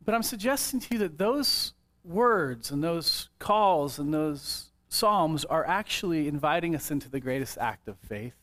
But 0.05 0.15
I'm 0.15 0.23
suggesting 0.23 0.81
to 0.81 0.95
you 0.95 0.99
that 1.01 1.19
those 1.19 1.73
words 2.05 2.71
and 2.71 2.83
those 2.83 3.29
calls 3.39 3.99
and 3.99 4.15
those 4.15 4.71
psalms 4.89 5.45
are 5.45 5.67
actually 5.67 6.29
inviting 6.29 6.75
us 6.75 6.91
into 6.91 7.09
the 7.09 7.21
greatest 7.21 7.59
act 7.59 7.89
of 7.89 7.97
faith. 7.99 8.35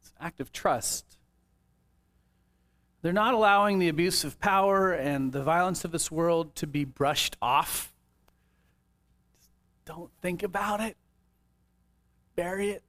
It's 0.00 0.10
an 0.18 0.26
act 0.26 0.40
of 0.40 0.52
trust. 0.52 1.18
They're 3.02 3.12
not 3.12 3.34
allowing 3.34 3.80
the 3.80 3.88
abuse 3.88 4.22
of 4.22 4.38
power 4.38 4.92
and 4.92 5.32
the 5.32 5.42
violence 5.42 5.84
of 5.84 5.90
this 5.90 6.10
world 6.10 6.54
to 6.56 6.66
be 6.68 6.84
brushed 6.84 7.36
off. 7.42 7.92
Just 9.36 9.50
don't 9.84 10.10
think 10.20 10.44
about 10.44 10.80
it, 10.80 10.96
bury 12.36 12.70
it. 12.70 12.82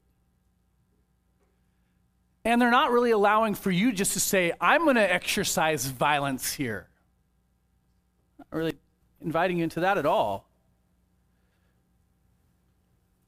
And 2.46 2.62
they're 2.62 2.70
not 2.70 2.92
really 2.92 3.12
allowing 3.12 3.56
for 3.56 3.72
you 3.72 3.92
just 3.92 4.14
to 4.14 4.20
say, 4.20 4.52
I'm 4.60 4.84
going 4.84 4.98
to 4.98 5.14
exercise 5.14 5.86
violence 5.86 6.54
here. 6.54 6.90
Not 8.38 8.48
really 8.52 8.74
inviting 9.22 9.58
you 9.58 9.64
into 9.64 9.80
that 9.80 9.98
at 9.98 10.06
all. 10.06 10.46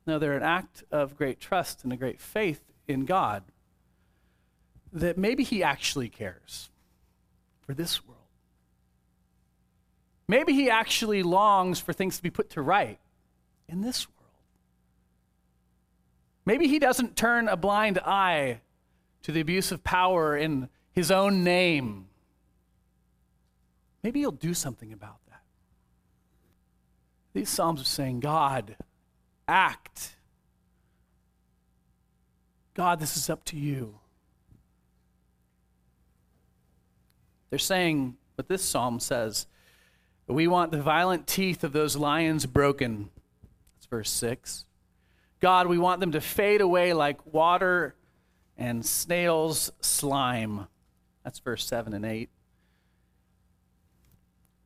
No, 0.07 0.19
they're 0.19 0.37
an 0.37 0.43
act 0.43 0.83
of 0.91 1.17
great 1.17 1.39
trust 1.39 1.83
and 1.83 1.91
a 1.91 1.97
great 1.97 2.21
faith 2.21 2.61
in 2.87 3.05
God 3.05 3.43
that 4.93 5.17
maybe 5.17 5.43
He 5.43 5.63
actually 5.63 6.09
cares 6.09 6.69
for 7.61 7.73
this 7.73 8.05
world. 8.05 8.19
Maybe 10.27 10.53
He 10.53 10.69
actually 10.69 11.23
longs 11.23 11.79
for 11.79 11.91
things 11.91 12.17
to 12.17 12.23
be 12.23 12.29
put 12.29 12.51
to 12.51 12.61
right 12.61 12.99
in 13.67 13.81
this 13.81 14.07
world. 14.07 14.15
Maybe 16.45 16.67
He 16.67 16.79
doesn't 16.79 17.15
turn 17.15 17.47
a 17.47 17.57
blind 17.57 17.99
eye 17.99 18.61
to 19.23 19.31
the 19.31 19.41
abuse 19.41 19.71
of 19.71 19.83
power 19.83 20.37
in 20.37 20.69
His 20.91 21.09
own 21.09 21.43
name. 21.43 22.07
Maybe 24.03 24.19
He'll 24.19 24.31
do 24.31 24.53
something 24.53 24.93
about 24.93 25.17
that. 25.29 25.41
These 27.33 27.49
Psalms 27.49 27.81
are 27.81 27.85
saying, 27.85 28.19
God, 28.19 28.77
act. 29.47 30.15
God, 32.73 32.99
this 32.99 33.15
is 33.15 33.29
up 33.29 33.43
to 33.45 33.57
you. 33.57 33.99
They're 37.49 37.59
saying 37.59 38.17
what 38.35 38.49
this 38.49 38.63
psalm 38.63 38.99
says 38.99 39.47
we 40.27 40.47
want 40.47 40.71
the 40.71 40.81
violent 40.81 41.27
teeth 41.27 41.63
of 41.63 41.71
those 41.71 41.95
lions 41.95 42.45
broken. 42.45 43.09
That's 43.75 43.85
verse 43.85 44.09
6. 44.09 44.65
God, 45.39 45.67
we 45.67 45.77
want 45.77 45.99
them 45.99 46.13
to 46.13 46.21
fade 46.21 46.61
away 46.61 46.93
like 46.93 47.31
water 47.31 47.95
and 48.57 48.83
snails' 48.83 49.71
slime. 49.81 50.67
That's 51.23 51.39
verse 51.39 51.65
7 51.65 51.93
and 51.93 52.05
8. 52.05 52.29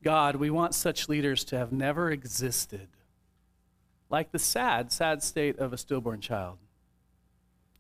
God, 0.02 0.38
we 0.38 0.50
want 0.50 0.74
such 0.74 1.10
leaders 1.10 1.44
to 1.46 1.58
have 1.58 1.74
never 1.74 2.10
existed 2.10 2.88
like 4.10 4.32
the 4.32 4.40
sad, 4.40 4.92
sad 4.92 5.22
state 5.24 5.60
of 5.60 5.74
a 5.74 5.78
stillborn 5.78 6.22
child. 6.22 6.58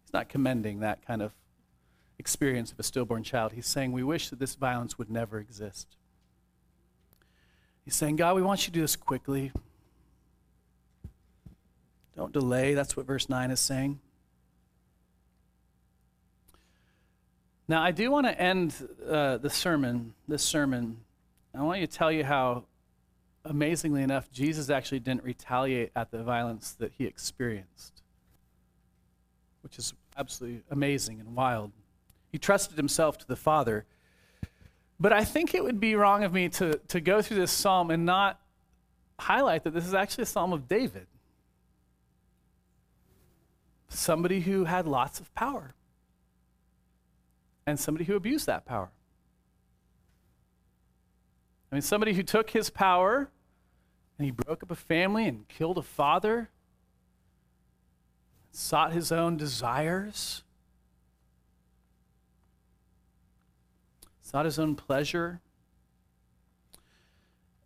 He's 0.04 0.13
not 0.13 0.30
commending 0.30 0.80
that 0.80 1.06
kind 1.06 1.22
of 1.22 1.34
experience 2.18 2.72
of 2.72 2.80
a 2.80 2.84
stillborn 2.84 3.24
child. 3.24 3.54
He's 3.54 3.68
saying, 3.68 3.92
We 3.92 4.04
wish 4.04 4.30
that 4.30 4.39
this 4.39 4.56
violence 4.56 4.98
would 4.98 5.10
never 5.10 5.39
exist. 5.39 5.88
He's 7.86 7.96
saying, 7.96 8.18
God, 8.18 8.36
we 8.36 8.42
want 8.42 8.62
you 8.62 8.65
to 8.65 8.72
do 8.72 8.82
this 8.82 8.96
quickly. 8.96 9.52
Don't 12.15 12.34
delay. 12.34 12.74
That's 12.74 12.96
what 12.98 13.08
verse 13.08 13.30
9 13.30 13.50
is 13.50 13.60
saying. 13.60 14.00
Now, 17.68 17.82
I 17.82 17.92
do 17.92 18.12
want 18.12 18.28
to 18.28 18.39
end 18.39 18.76
uh, 19.08 19.38
the 19.38 19.50
sermon, 19.50 20.13
this 20.28 20.44
sermon. 20.44 20.98
I 21.56 21.62
want 21.62 21.80
you 21.80 21.88
to 21.88 21.94
tell 21.94 22.12
you 22.12 22.24
how 22.24 22.65
amazingly 23.45 24.04
enough, 24.04 24.32
Jesus 24.32 24.69
actually 24.69 24.99
didn't 24.99 25.23
retaliate 25.23 25.91
at 25.95 26.12
the 26.12 26.23
violence 26.23 26.73
that 26.73 26.93
he 26.97 27.06
experienced, 27.06 28.02
which 29.62 29.78
is 29.78 29.93
absolutely 30.17 30.63
amazing 30.69 31.19
and 31.19 31.36
wild. 31.36 31.71
He 32.32 32.38
trusted 32.38 32.78
himself 32.78 33.17
to 33.19 33.28
the 33.28 33.36
Father. 33.36 33.86
But 34.99 35.13
I 35.13 35.23
think 35.23 35.54
it 35.54 35.63
would 35.63 35.80
be 35.80 35.95
wrong 35.95 36.23
of 36.23 36.34
me 36.34 36.49
to, 36.49 36.80
to 36.89 36.99
go 36.99 37.21
through 37.21 37.38
this 37.38 37.52
psalm 37.52 37.89
and 37.89 38.06
not 38.06 38.39
highlight 39.17 39.63
that 39.63 39.73
this 39.73 39.86
is 39.86 39.93
actually 39.93 40.23
a 40.23 40.28
psalm 40.28 40.54
of 40.54 40.67
David. 40.67 41.08
Somebody 43.88 44.41
who 44.41 44.65
had 44.65 44.88
lots 44.88 45.19
of 45.19 45.34
power, 45.34 45.73
and 47.65 47.80
somebody 47.80 48.06
who 48.06 48.15
abused 48.15 48.45
that 48.47 48.65
power. 48.65 48.89
I 51.72 51.76
mean, 51.76 51.82
somebody 51.82 52.14
who 52.14 52.24
took 52.24 52.50
his 52.50 52.70
power 52.70 53.30
and 54.18 54.26
he 54.26 54.32
broke 54.32 54.64
up 54.64 54.72
a 54.72 54.76
family 54.76 55.28
and 55.28 55.48
killed 55.48 55.78
a 55.78 55.84
father, 55.84 56.50
sought 58.52 58.92
his 58.92 59.12
own 59.12 59.38
desires, 59.38 60.44
sought 64.22 64.46
his 64.46 64.58
own 64.58 64.76
pleasure. 64.76 65.42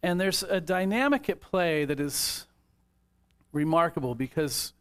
And 0.02 0.20
there's 0.20 0.44
a 0.44 0.60
dynamic 0.60 1.30
at 1.30 1.39
play 1.39 1.86
that 1.86 2.00
is 2.00 2.46
remarkable 3.54 4.16
because 4.16 4.74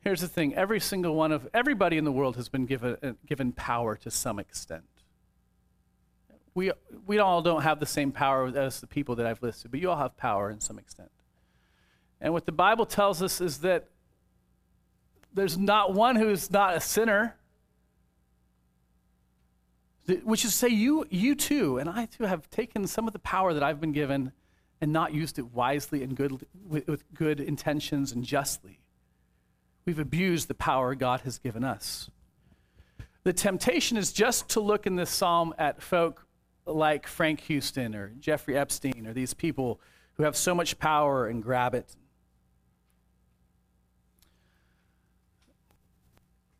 here's 0.00 0.20
the 0.20 0.28
thing 0.28 0.54
every 0.54 0.80
single 0.80 1.14
one 1.14 1.30
of 1.30 1.48
everybody 1.54 1.96
in 1.96 2.04
the 2.04 2.10
world 2.10 2.34
has 2.36 2.48
been 2.48 2.66
given, 2.66 2.96
uh, 3.02 3.12
given 3.24 3.52
power 3.52 3.94
to 3.96 4.10
some 4.10 4.40
extent 4.40 4.82
we, 6.54 6.72
we 7.06 7.18
all 7.18 7.42
don't 7.42 7.62
have 7.62 7.80
the 7.80 7.86
same 7.86 8.12
power 8.12 8.46
as 8.56 8.80
the 8.80 8.86
people 8.86 9.16
that 9.16 9.26
I've 9.26 9.42
listed, 9.42 9.70
but 9.70 9.80
you 9.80 9.90
all 9.90 9.96
have 9.96 10.16
power 10.16 10.50
in 10.50 10.60
some 10.60 10.78
extent. 10.78 11.10
And 12.20 12.32
what 12.32 12.46
the 12.46 12.52
Bible 12.52 12.86
tells 12.86 13.22
us 13.22 13.40
is 13.40 13.58
that 13.58 13.88
there's 15.34 15.56
not 15.56 15.94
one 15.94 16.16
who's 16.16 16.50
not 16.50 16.76
a 16.76 16.80
sinner, 16.80 17.36
which 20.24 20.44
is 20.44 20.50
to 20.50 20.56
say, 20.56 20.68
you, 20.68 21.06
you 21.10 21.34
too, 21.34 21.78
and 21.78 21.88
I 21.88 22.06
too, 22.06 22.24
have 22.24 22.50
taken 22.50 22.86
some 22.86 23.06
of 23.06 23.12
the 23.12 23.18
power 23.18 23.54
that 23.54 23.62
I've 23.62 23.80
been 23.80 23.92
given 23.92 24.32
and 24.80 24.92
not 24.92 25.14
used 25.14 25.38
it 25.38 25.52
wisely 25.52 26.02
and 26.02 26.16
good, 26.16 26.44
with, 26.66 26.86
with 26.86 27.14
good 27.14 27.40
intentions 27.40 28.12
and 28.12 28.24
justly. 28.24 28.80
We've 29.84 29.98
abused 29.98 30.48
the 30.48 30.54
power 30.54 30.94
God 30.94 31.22
has 31.22 31.38
given 31.38 31.64
us. 31.64 32.10
The 33.24 33.32
temptation 33.32 33.96
is 33.96 34.12
just 34.12 34.50
to 34.50 34.60
look 34.60 34.86
in 34.86 34.96
this 34.96 35.10
psalm 35.10 35.54
at 35.56 35.80
folk 35.80 36.21
like 36.66 37.06
Frank 37.06 37.40
Houston 37.42 37.94
or 37.94 38.12
Jeffrey 38.20 38.56
Epstein 38.56 39.06
or 39.06 39.12
these 39.12 39.34
people 39.34 39.80
who 40.14 40.22
have 40.22 40.36
so 40.36 40.54
much 40.54 40.78
power 40.78 41.26
and 41.26 41.42
grab 41.42 41.74
it. 41.74 41.96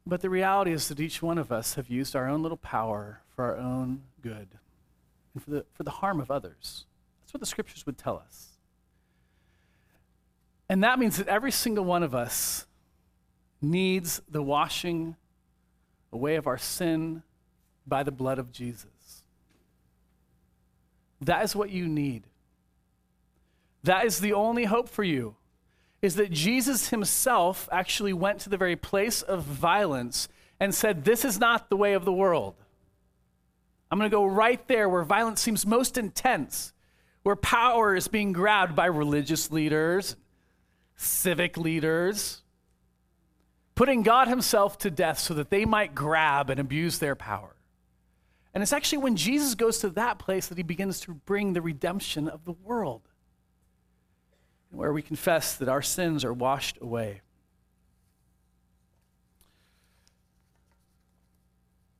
But 0.06 0.20
the 0.20 0.30
reality 0.30 0.72
is 0.72 0.88
that 0.88 0.98
each 0.98 1.22
one 1.22 1.38
of 1.38 1.52
us 1.52 1.74
have 1.74 1.88
used 1.88 2.16
our 2.16 2.28
own 2.28 2.42
little 2.42 2.56
power 2.56 3.20
for 3.34 3.44
our 3.44 3.56
own 3.56 4.02
good 4.20 4.48
and 5.34 5.42
for 5.42 5.50
the, 5.50 5.64
for 5.72 5.84
the 5.84 5.90
harm 5.90 6.20
of 6.20 6.30
others. 6.30 6.86
That's 7.20 7.34
what 7.34 7.40
the 7.40 7.46
scriptures 7.46 7.86
would 7.86 7.98
tell 7.98 8.16
us. 8.16 8.48
And 10.68 10.82
that 10.82 10.98
means 10.98 11.18
that 11.18 11.28
every 11.28 11.52
single 11.52 11.84
one 11.84 12.02
of 12.02 12.14
us 12.14 12.66
needs 13.60 14.20
the 14.28 14.42
washing 14.42 15.16
away 16.12 16.36
of 16.36 16.46
our 16.46 16.58
sin 16.58 17.22
by 17.86 18.02
the 18.02 18.10
blood 18.10 18.38
of 18.38 18.50
Jesus. 18.52 18.90
That 21.22 21.44
is 21.44 21.54
what 21.56 21.70
you 21.70 21.86
need. 21.86 22.24
That 23.84 24.04
is 24.04 24.20
the 24.20 24.32
only 24.32 24.64
hope 24.64 24.88
for 24.88 25.04
you. 25.04 25.36
Is 26.00 26.16
that 26.16 26.32
Jesus 26.32 26.88
himself 26.88 27.68
actually 27.70 28.12
went 28.12 28.40
to 28.40 28.48
the 28.48 28.56
very 28.56 28.74
place 28.74 29.22
of 29.22 29.44
violence 29.44 30.28
and 30.58 30.74
said, 30.74 31.04
This 31.04 31.24
is 31.24 31.38
not 31.38 31.70
the 31.70 31.76
way 31.76 31.92
of 31.92 32.04
the 32.04 32.12
world. 32.12 32.54
I'm 33.90 33.98
going 33.98 34.10
to 34.10 34.16
go 34.16 34.24
right 34.24 34.66
there 34.68 34.88
where 34.88 35.04
violence 35.04 35.40
seems 35.40 35.64
most 35.64 35.96
intense, 35.96 36.72
where 37.22 37.36
power 37.36 37.94
is 37.94 38.08
being 38.08 38.32
grabbed 38.32 38.74
by 38.74 38.86
religious 38.86 39.52
leaders, 39.52 40.16
civic 40.96 41.56
leaders, 41.56 42.42
putting 43.74 44.02
God 44.02 44.26
Himself 44.26 44.78
to 44.78 44.90
death 44.90 45.18
so 45.18 45.34
that 45.34 45.50
they 45.50 45.64
might 45.64 45.94
grab 45.94 46.50
and 46.50 46.58
abuse 46.58 46.98
their 46.98 47.14
power. 47.14 47.54
And 48.54 48.62
it's 48.62 48.72
actually 48.72 48.98
when 48.98 49.16
Jesus 49.16 49.54
goes 49.54 49.78
to 49.78 49.88
that 49.90 50.18
place 50.18 50.48
that 50.48 50.58
he 50.58 50.62
begins 50.62 51.00
to 51.00 51.14
bring 51.14 51.54
the 51.54 51.62
redemption 51.62 52.28
of 52.28 52.44
the 52.44 52.52
world, 52.52 53.08
where 54.70 54.92
we 54.92 55.02
confess 55.02 55.56
that 55.56 55.68
our 55.68 55.82
sins 55.82 56.24
are 56.24 56.32
washed 56.32 56.78
away. 56.80 57.22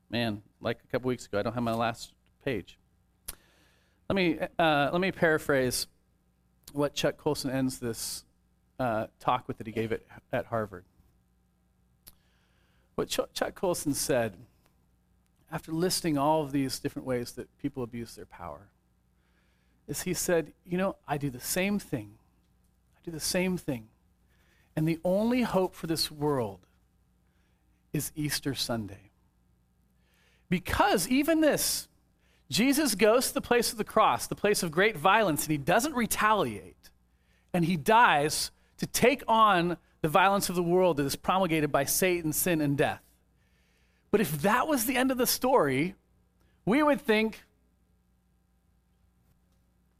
Man, 0.09 0.43
like 0.61 0.77
a 0.83 0.87
couple 0.91 1.07
weeks 1.07 1.25
ago, 1.25 1.39
I 1.39 1.41
don't 1.41 1.53
have 1.53 1.63
my 1.63 1.73
last 1.73 2.13
page. 2.45 2.77
Let 4.09 4.15
me, 4.15 4.37
uh, 4.59 4.89
let 4.91 5.01
me 5.01 5.11
paraphrase 5.11 5.87
what 6.71 6.93
Chuck 6.93 7.17
Colson 7.17 7.49
ends 7.49 7.79
this 7.79 8.25
uh, 8.79 9.07
talk 9.19 9.47
with 9.47 9.57
that 9.57 9.65
he 9.65 9.73
gave 9.73 9.91
at, 9.91 10.01
at 10.31 10.45
Harvard. 10.47 10.85
What 12.95 13.07
Ch- 13.07 13.21
Chuck 13.33 13.55
Colson 13.55 13.95
said 13.95 14.35
after 15.53 15.71
listing 15.71 16.17
all 16.17 16.41
of 16.41 16.51
these 16.51 16.79
different 16.79 17.07
ways 17.07 17.33
that 17.33 17.47
people 17.59 17.83
abuse 17.83 18.15
their 18.15 18.25
power. 18.25 18.69
is 19.87 20.01
he 20.01 20.13
said, 20.13 20.51
You 20.65 20.79
know, 20.79 20.95
I 21.07 21.17
do 21.17 21.29
the 21.29 21.39
same 21.39 21.77
thing. 21.77 22.15
I 22.97 22.99
do 23.05 23.11
the 23.11 23.19
same 23.19 23.55
thing. 23.57 23.87
And 24.75 24.87
the 24.87 24.99
only 25.05 25.43
hope 25.43 25.75
for 25.75 25.85
this 25.85 26.09
world 26.09 26.61
is 27.93 28.11
Easter 28.15 28.55
Sunday. 28.55 29.11
Because 30.49 31.07
even 31.07 31.41
this, 31.41 31.87
Jesus 32.49 32.95
goes 32.95 33.27
to 33.27 33.35
the 33.35 33.41
place 33.41 33.71
of 33.71 33.77
the 33.77 33.83
cross, 33.83 34.25
the 34.25 34.35
place 34.35 34.63
of 34.63 34.71
great 34.71 34.97
violence, 34.97 35.43
and 35.43 35.51
he 35.51 35.57
doesn't 35.59 35.93
retaliate. 35.93 36.89
And 37.53 37.65
he 37.65 37.77
dies 37.77 38.49
to 38.79 38.87
take 38.87 39.23
on 39.27 39.77
the 40.01 40.09
violence 40.09 40.49
of 40.49 40.55
the 40.55 40.63
world 40.63 40.97
that 40.97 41.05
is 41.05 41.15
promulgated 41.15 41.71
by 41.71 41.85
Satan, 41.85 42.33
sin, 42.33 42.59
and 42.59 42.75
death. 42.75 43.03
But 44.13 44.21
if 44.21 44.43
that 44.43 44.67
was 44.67 44.85
the 44.85 44.95
end 44.95 45.09
of 45.09 45.17
the 45.17 45.25
story, 45.25 45.95
we 46.65 46.83
would 46.83 47.01
think, 47.01 47.45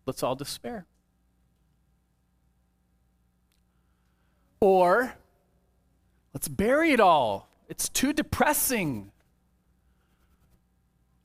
let's 0.05 0.21
all 0.21 0.35
despair. 0.35 0.85
Or 4.59 5.15
let's 6.31 6.47
bury 6.47 6.91
it 6.91 6.99
all. 6.99 7.49
It's 7.67 7.89
too 7.89 8.13
depressing. 8.13 9.11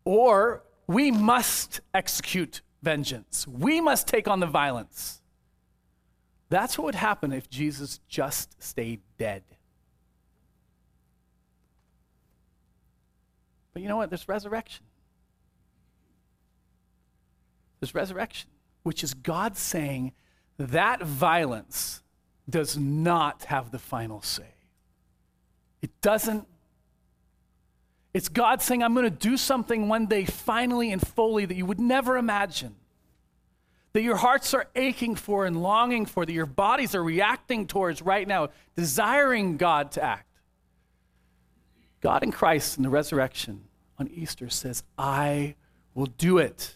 Or 0.07 0.63
we 0.87 1.11
must 1.11 1.83
execute 1.93 2.63
vengeance. 2.83 3.47
We 3.47 3.83
must 3.83 4.09
take 4.09 4.27
on 4.27 4.41
the 4.41 4.47
violence. 4.47 5.21
That's 6.49 6.79
what 6.79 6.87
would 6.87 6.95
happen 6.95 7.35
if 7.35 7.51
Jesus 7.51 8.01
just 8.09 8.63
stayed 8.63 9.03
dead. 9.19 9.43
But 13.73 13.83
you 13.83 13.89
know 13.89 13.97
what? 13.97 14.11
There's 14.11 14.29
resurrection. 14.29 14.85
There's 17.81 17.95
resurrection, 17.95 18.51
which 18.83 19.05
is 19.05 19.15
God 19.15 19.57
saying 19.57 20.13
that 20.59 21.03
violence 21.03 22.03
does 22.49 22.77
not 22.77 23.45
have 23.45 23.71
the 23.71 23.79
final 23.79 24.21
say. 24.23 24.55
It 25.81 25.91
doesn't. 26.01 26.47
It's 28.13 28.29
God 28.29 28.63
saying, 28.63 28.83
I'm 28.83 28.95
going 28.95 29.05
to 29.05 29.11
do 29.11 29.37
something 29.37 29.89
one 29.89 30.07
day 30.07 30.25
finally 30.25 30.91
and 30.91 31.07
fully 31.07 31.45
that 31.45 31.57
you 31.57 31.67
would 31.67 31.79
never 31.79 32.17
imagine. 32.17 32.75
That 33.93 34.03
your 34.03 34.17
hearts 34.17 34.55
are 34.55 34.67
aching 34.75 35.15
for 35.15 35.47
and 35.47 35.63
longing 35.63 36.07
for, 36.07 36.27
that 36.27 36.33
your 36.33 36.47
bodies 36.47 36.95
are 36.95 37.03
reacting 37.03 37.67
towards 37.67 38.03
right 38.03 38.27
now, 38.27 38.49
desiring 38.77 39.57
God 39.57 39.93
to 39.93 40.03
act. 40.03 40.28
God 42.01 42.23
in 42.23 42.33
Christ 42.33 42.77
in 42.77 42.83
the 42.83 42.91
resurrection 42.91 43.65
on 43.99 44.09
Easter 44.09 44.49
says, 44.49 44.83
I 44.97 45.57
will 45.95 46.07
do 46.07 46.39
it. 46.39 46.75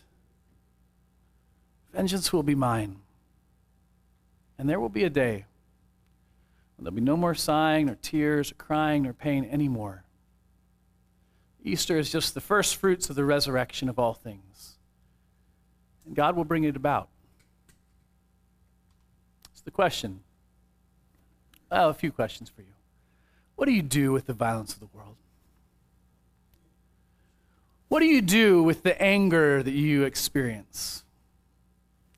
Vengeance 1.92 2.32
will 2.32 2.42
be 2.42 2.54
mine. 2.54 2.96
And 4.58 4.68
there 4.68 4.80
will 4.80 4.88
be 4.88 5.04
a 5.04 5.11
day 5.11 5.46
when 6.76 6.85
there'll 6.85 6.94
be 6.94 7.00
no 7.00 7.16
more 7.16 7.35
sighing, 7.35 7.87
nor 7.87 7.96
tears, 7.96 8.50
or 8.50 8.56
crying, 8.56 9.04
nor 9.04 9.12
pain 9.12 9.48
anymore. 9.50 10.04
Easter 11.64 11.96
is 11.96 12.11
just 12.11 12.35
the 12.35 12.40
first 12.40 12.76
fruits 12.76 13.08
of 13.08 13.16
the 13.16 13.24
resurrection 13.24 13.88
of 13.88 13.98
all 13.98 14.14
things. 14.14 14.78
And 16.04 16.16
God 16.16 16.35
will 16.35 16.44
bring 16.44 16.64
it 16.64 16.74
about. 16.74 17.08
It's 19.52 19.61
the 19.61 19.70
question. 19.70 20.20
I 21.70 21.76
have 21.76 21.90
a 21.90 21.94
few 21.94 22.11
questions 22.11 22.50
for 22.50 22.62
you. 22.62 22.71
What 23.62 23.68
do 23.68 23.75
you 23.75 23.83
do 23.83 24.11
with 24.11 24.27
the 24.27 24.33
violence 24.33 24.75
of 24.75 24.81
the 24.81 24.88
world? 24.92 25.14
What 27.87 28.01
do 28.01 28.07
you 28.07 28.20
do 28.20 28.61
with 28.61 28.83
the 28.83 29.01
anger 29.01 29.62
that 29.62 29.70
you 29.70 30.03
experience? 30.03 31.05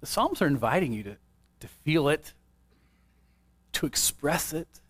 The 0.00 0.07
Psalms 0.07 0.40
are 0.40 0.46
inviting 0.46 0.94
you 0.94 1.02
to, 1.02 1.16
to 1.61 1.68
feel 1.68 2.09
it, 2.09 2.33
to 3.72 3.85
express 3.85 4.54
it. 4.54 4.80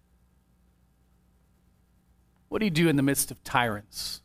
What 2.51 2.61
do 2.61 2.67
you 2.67 2.71
do 2.71 2.88
in 2.88 2.95
the 2.95 3.03
midst 3.03 3.33
of 3.33 3.43
tyrants, 3.43 4.21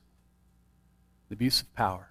the 1.30 1.34
abuse 1.34 1.62
of 1.62 1.74
power? 1.74 2.10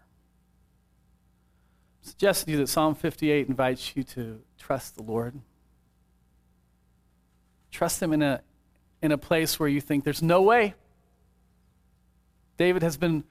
I 2.02 2.08
suggest 2.08 2.46
to 2.46 2.50
you 2.50 2.56
that 2.56 2.66
Psalm 2.66 2.96
58 2.96 3.46
invites 3.46 3.94
you 3.94 4.02
to 4.02 4.40
trust 4.58 4.96
the 4.96 5.04
Lord. 5.04 5.38
Trust 7.70 8.02
Him 8.02 8.12
in 8.12 8.22
a, 8.22 8.40
in 9.00 9.12
a 9.12 9.18
place 9.18 9.58
where 9.58 9.68
you 9.68 9.80
think 9.80 10.04
there's 10.04 10.22
no 10.22 10.42
way. 10.42 10.74
David 12.56 12.82
has 12.82 12.96
been 12.96 13.24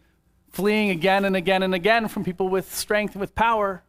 fleeing 0.50 0.90
again 0.90 1.26
and 1.26 1.36
again 1.36 1.64
and 1.64 1.76
again 1.76 2.08
from 2.08 2.24
people 2.24 2.50
with 2.50 2.74
strength 2.74 3.14
and 3.14 3.22
with 3.22 3.36
power. 3.36 3.84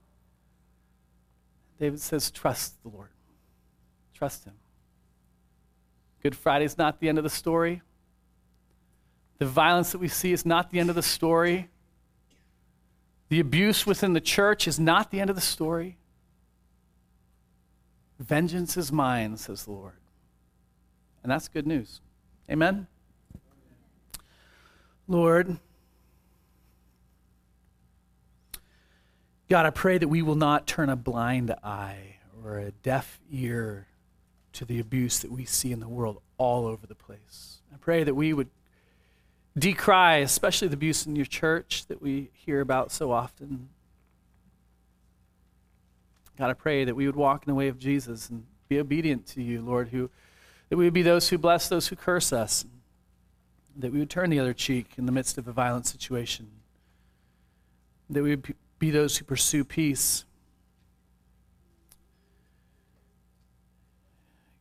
David 1.79 2.01
says, 2.01 2.31
Trust 2.31 2.83
the 2.83 2.88
Lord. 2.88 3.11
Trust 4.14 4.45
Him. 4.45 4.55
Good 6.23 6.37
Friday 6.37 6.64
is 6.64 6.77
not 6.77 7.01
the 7.01 7.09
end 7.09 7.19
of 7.19 7.25
the 7.25 7.31
story. 7.31 7.83
The 9.38 9.47
violence 9.47 9.93
that 9.93 9.99
we 9.99 10.09
see 10.09 10.33
is 10.33 10.45
not 10.45 10.71
the 10.71 10.81
end 10.81 10.91
of 10.91 10.97
the 10.97 11.03
story. 11.03 11.69
The 13.29 13.38
abuse 13.38 13.87
within 13.87 14.14
the 14.14 14.21
church 14.21 14.67
is 14.67 14.81
not 14.81 15.11
the 15.12 15.21
end 15.21 15.31
of 15.31 15.37
the 15.37 15.43
story. 15.43 15.99
Vengeance 18.19 18.77
is 18.77 18.91
mine, 18.91 19.37
says 19.37 19.64
the 19.64 19.71
Lord. 19.71 19.98
And 21.29 21.35
that's 21.35 21.49
good 21.49 21.67
news. 21.67 22.01
Amen? 22.51 22.87
Lord, 25.07 25.59
God, 29.51 29.67
I 29.67 29.69
pray 29.69 29.99
that 29.99 30.09
we 30.09 30.23
will 30.23 30.37
not 30.37 30.67
turn 30.67 30.88
a 30.88 30.97
blind 30.97 31.55
eye 31.62 32.17
or 32.43 32.59
a 32.59 32.71
deaf 32.71 33.21
ear 33.31 33.88
to 34.55 34.64
the 34.64 34.81
abuse 34.81 35.19
that 35.19 35.31
we 35.31 35.45
see 35.45 35.71
in 35.71 35.81
the 35.81 35.88
world 35.88 36.23
all 36.38 36.64
over 36.64 36.87
the 36.87 36.95
place. 36.95 37.59
I 37.75 37.77
pray 37.77 38.05
that 38.05 38.14
we 38.14 38.33
would 38.33 38.49
decry, 39.59 40.17
especially 40.17 40.69
the 40.69 40.77
abuse 40.77 41.05
in 41.05 41.14
your 41.14 41.27
church 41.27 41.85
that 41.88 42.01
we 42.01 42.31
hear 42.33 42.62
about 42.62 42.91
so 42.91 43.12
often. 43.12 43.69
God, 46.38 46.49
I 46.49 46.55
pray 46.55 46.87
that 46.87 46.97
we 46.97 47.05
would 47.05 47.17
walk 47.17 47.47
in 47.47 47.51
the 47.51 47.55
way 47.55 47.69
of 47.69 47.79
Jesus 47.79 48.31
and 48.31 48.47
be 48.71 48.81
obedient 48.81 49.27
to 49.27 49.43
you, 49.43 49.61
Lord, 49.61 49.91
who, 49.91 50.09
that 50.69 50.77
we 50.77 50.85
would 50.85 50.95
be 50.95 51.03
those 51.03 51.29
who 51.29 51.39
bless 51.39 51.69
those 51.69 51.89
who 51.89 51.97
curse 51.97 52.33
us, 52.33 52.65
that 53.77 53.93
we 53.93 53.99
would 53.99 54.11
turn 54.11 54.31
the 54.31 54.41
other 54.41 54.55
cheek 54.55 54.93
in 54.97 55.07
the 55.07 55.13
midst 55.13 55.39
of 55.39 55.49
a 55.49 55.53
violent 55.53 55.87
situation, 55.87 56.49
that 58.11 58.23
we 58.23 58.31
would 58.31 58.55
be 58.79 58.91
those 58.91 59.17
who 59.17 59.25
pursue 59.25 59.65
peace. 59.65 60.25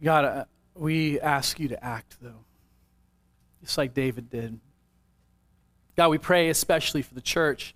God, 0.01 0.25
uh, 0.25 0.45
we 0.75 1.19
ask 1.19 1.59
you 1.59 1.67
to 1.69 1.83
act, 1.83 2.17
though, 2.21 2.45
just 3.61 3.77
like 3.77 3.93
David 3.93 4.29
did. 4.29 4.59
God, 5.95 6.09
we 6.09 6.19
pray 6.19 6.49
especially 6.49 7.01
for 7.01 7.15
the 7.15 7.21
church 7.21 7.73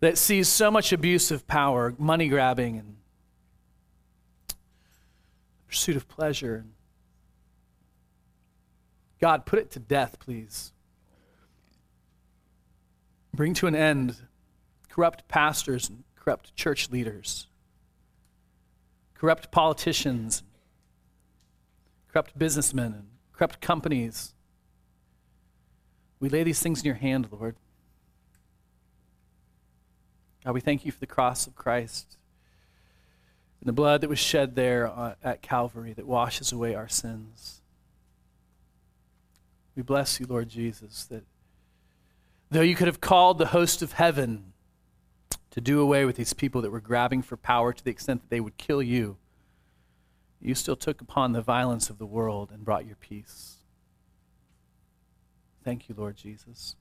that 0.00 0.16
sees 0.16 0.48
so 0.48 0.70
much 0.70 0.92
abuse 0.92 1.30
of 1.30 1.46
power, 1.46 1.94
money 1.98 2.28
grabbing, 2.28 2.78
and 2.78 2.96
pursuit 5.68 5.96
of 5.96 6.08
pleasure. 6.08 6.64
God, 9.22 9.46
put 9.46 9.60
it 9.60 9.70
to 9.70 9.78
death, 9.78 10.18
please. 10.18 10.72
Bring 13.32 13.54
to 13.54 13.68
an 13.68 13.76
end 13.76 14.16
corrupt 14.88 15.28
pastors 15.28 15.88
and 15.88 16.02
corrupt 16.16 16.56
church 16.56 16.90
leaders, 16.90 17.46
corrupt 19.14 19.52
politicians, 19.52 20.42
corrupt 22.12 22.36
businessmen, 22.36 22.86
and 22.86 23.06
corrupt 23.32 23.60
companies. 23.60 24.34
We 26.18 26.28
lay 26.28 26.42
these 26.42 26.60
things 26.60 26.80
in 26.80 26.86
your 26.86 26.96
hand, 26.96 27.28
Lord. 27.30 27.54
God, 30.44 30.52
we 30.52 30.60
thank 30.60 30.84
you 30.84 30.90
for 30.90 30.98
the 30.98 31.06
cross 31.06 31.46
of 31.46 31.54
Christ 31.54 32.16
and 33.60 33.68
the 33.68 33.72
blood 33.72 34.00
that 34.00 34.10
was 34.10 34.18
shed 34.18 34.56
there 34.56 34.88
uh, 34.88 35.14
at 35.22 35.42
Calvary 35.42 35.92
that 35.92 36.08
washes 36.08 36.50
away 36.50 36.74
our 36.74 36.88
sins. 36.88 37.61
We 39.74 39.82
bless 39.82 40.20
you, 40.20 40.26
Lord 40.26 40.48
Jesus, 40.48 41.04
that 41.06 41.24
though 42.50 42.60
you 42.60 42.74
could 42.74 42.86
have 42.86 43.00
called 43.00 43.38
the 43.38 43.46
host 43.46 43.82
of 43.82 43.92
heaven 43.92 44.52
to 45.50 45.60
do 45.60 45.80
away 45.80 46.04
with 46.04 46.16
these 46.16 46.32
people 46.32 46.60
that 46.62 46.70
were 46.70 46.80
grabbing 46.80 47.22
for 47.22 47.36
power 47.36 47.72
to 47.72 47.84
the 47.84 47.90
extent 47.90 48.22
that 48.22 48.30
they 48.30 48.40
would 48.40 48.56
kill 48.58 48.82
you, 48.82 49.16
you 50.40 50.54
still 50.54 50.76
took 50.76 51.00
upon 51.00 51.32
the 51.32 51.40
violence 51.40 51.88
of 51.88 51.98
the 51.98 52.06
world 52.06 52.50
and 52.52 52.64
brought 52.64 52.86
your 52.86 52.96
peace. 52.96 53.56
Thank 55.64 55.88
you, 55.88 55.94
Lord 55.96 56.16
Jesus. 56.16 56.76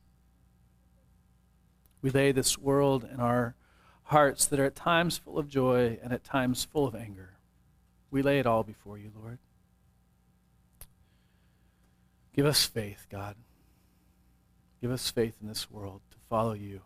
We 2.02 2.10
lay 2.10 2.32
this 2.32 2.58
world 2.58 3.08
in 3.12 3.20
our 3.20 3.56
hearts 4.06 4.46
that 4.48 4.60
are 4.60 4.66
at 4.66 4.76
times 4.76 5.18
full 5.18 5.38
of 5.38 5.48
joy 5.48 6.00
and 6.02 6.12
at 6.12 6.24
times 6.24 6.64
full 6.66 6.88
of 6.88 6.96
anger. 6.96 7.36
We 8.10 8.22
lay 8.22 8.40
it 8.40 8.48
all 8.48 8.64
before 8.64 8.98
you, 8.98 9.12
Lord. 9.22 9.38
Give 12.34 12.46
us 12.46 12.66
faith, 12.66 13.08
God. 13.10 13.36
Give 14.82 14.92
us 14.92 15.10
faith 15.12 15.36
in 15.42 15.48
this 15.48 15.70
world 15.70 16.02
to 16.12 16.18
follow 16.30 16.54
you 16.54 16.82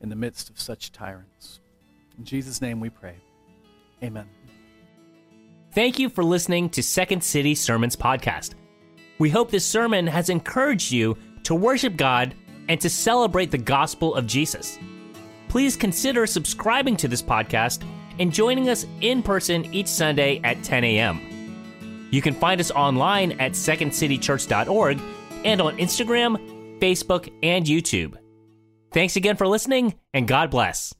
in 0.00 0.08
the 0.08 0.16
midst 0.16 0.50
of 0.50 0.60
such 0.60 0.92
tyrants. 0.92 1.60
In 2.18 2.24
Jesus' 2.24 2.60
name 2.60 2.80
we 2.80 2.90
pray. 2.90 3.16
Amen. 4.02 4.28
Thank 5.72 5.98
you 5.98 6.08
for 6.08 6.22
listening 6.22 6.70
to 6.70 6.82
Second 6.82 7.22
City 7.22 7.54
Sermons 7.54 7.96
Podcast. 7.96 8.54
We 9.18 9.30
hope 9.30 9.50
this 9.50 9.64
sermon 9.64 10.06
has 10.06 10.28
encouraged 10.28 10.92
you 10.92 11.16
to 11.44 11.54
worship 11.54 11.96
God 11.96 12.34
and 12.68 12.80
to 12.80 12.90
celebrate 12.90 13.50
the 13.50 13.58
gospel 13.58 14.14
of 14.14 14.26
Jesus. 14.26 14.78
Please 15.48 15.76
consider 15.76 16.26
subscribing 16.26 16.96
to 16.98 17.08
this 17.08 17.22
podcast 17.22 17.82
and 18.18 18.32
joining 18.32 18.68
us 18.68 18.86
in 19.00 19.22
person 19.22 19.72
each 19.74 19.86
Sunday 19.86 20.40
at 20.44 20.62
10 20.62 20.84
a.m. 20.84 21.35
You 22.10 22.22
can 22.22 22.34
find 22.34 22.60
us 22.60 22.70
online 22.70 23.32
at 23.32 23.52
secondcitychurch.org 23.52 25.00
and 25.44 25.60
on 25.60 25.76
Instagram, 25.78 26.80
Facebook, 26.80 27.32
and 27.42 27.64
YouTube. 27.66 28.16
Thanks 28.92 29.16
again 29.16 29.36
for 29.36 29.46
listening, 29.46 29.94
and 30.14 30.26
God 30.26 30.50
bless. 30.50 30.96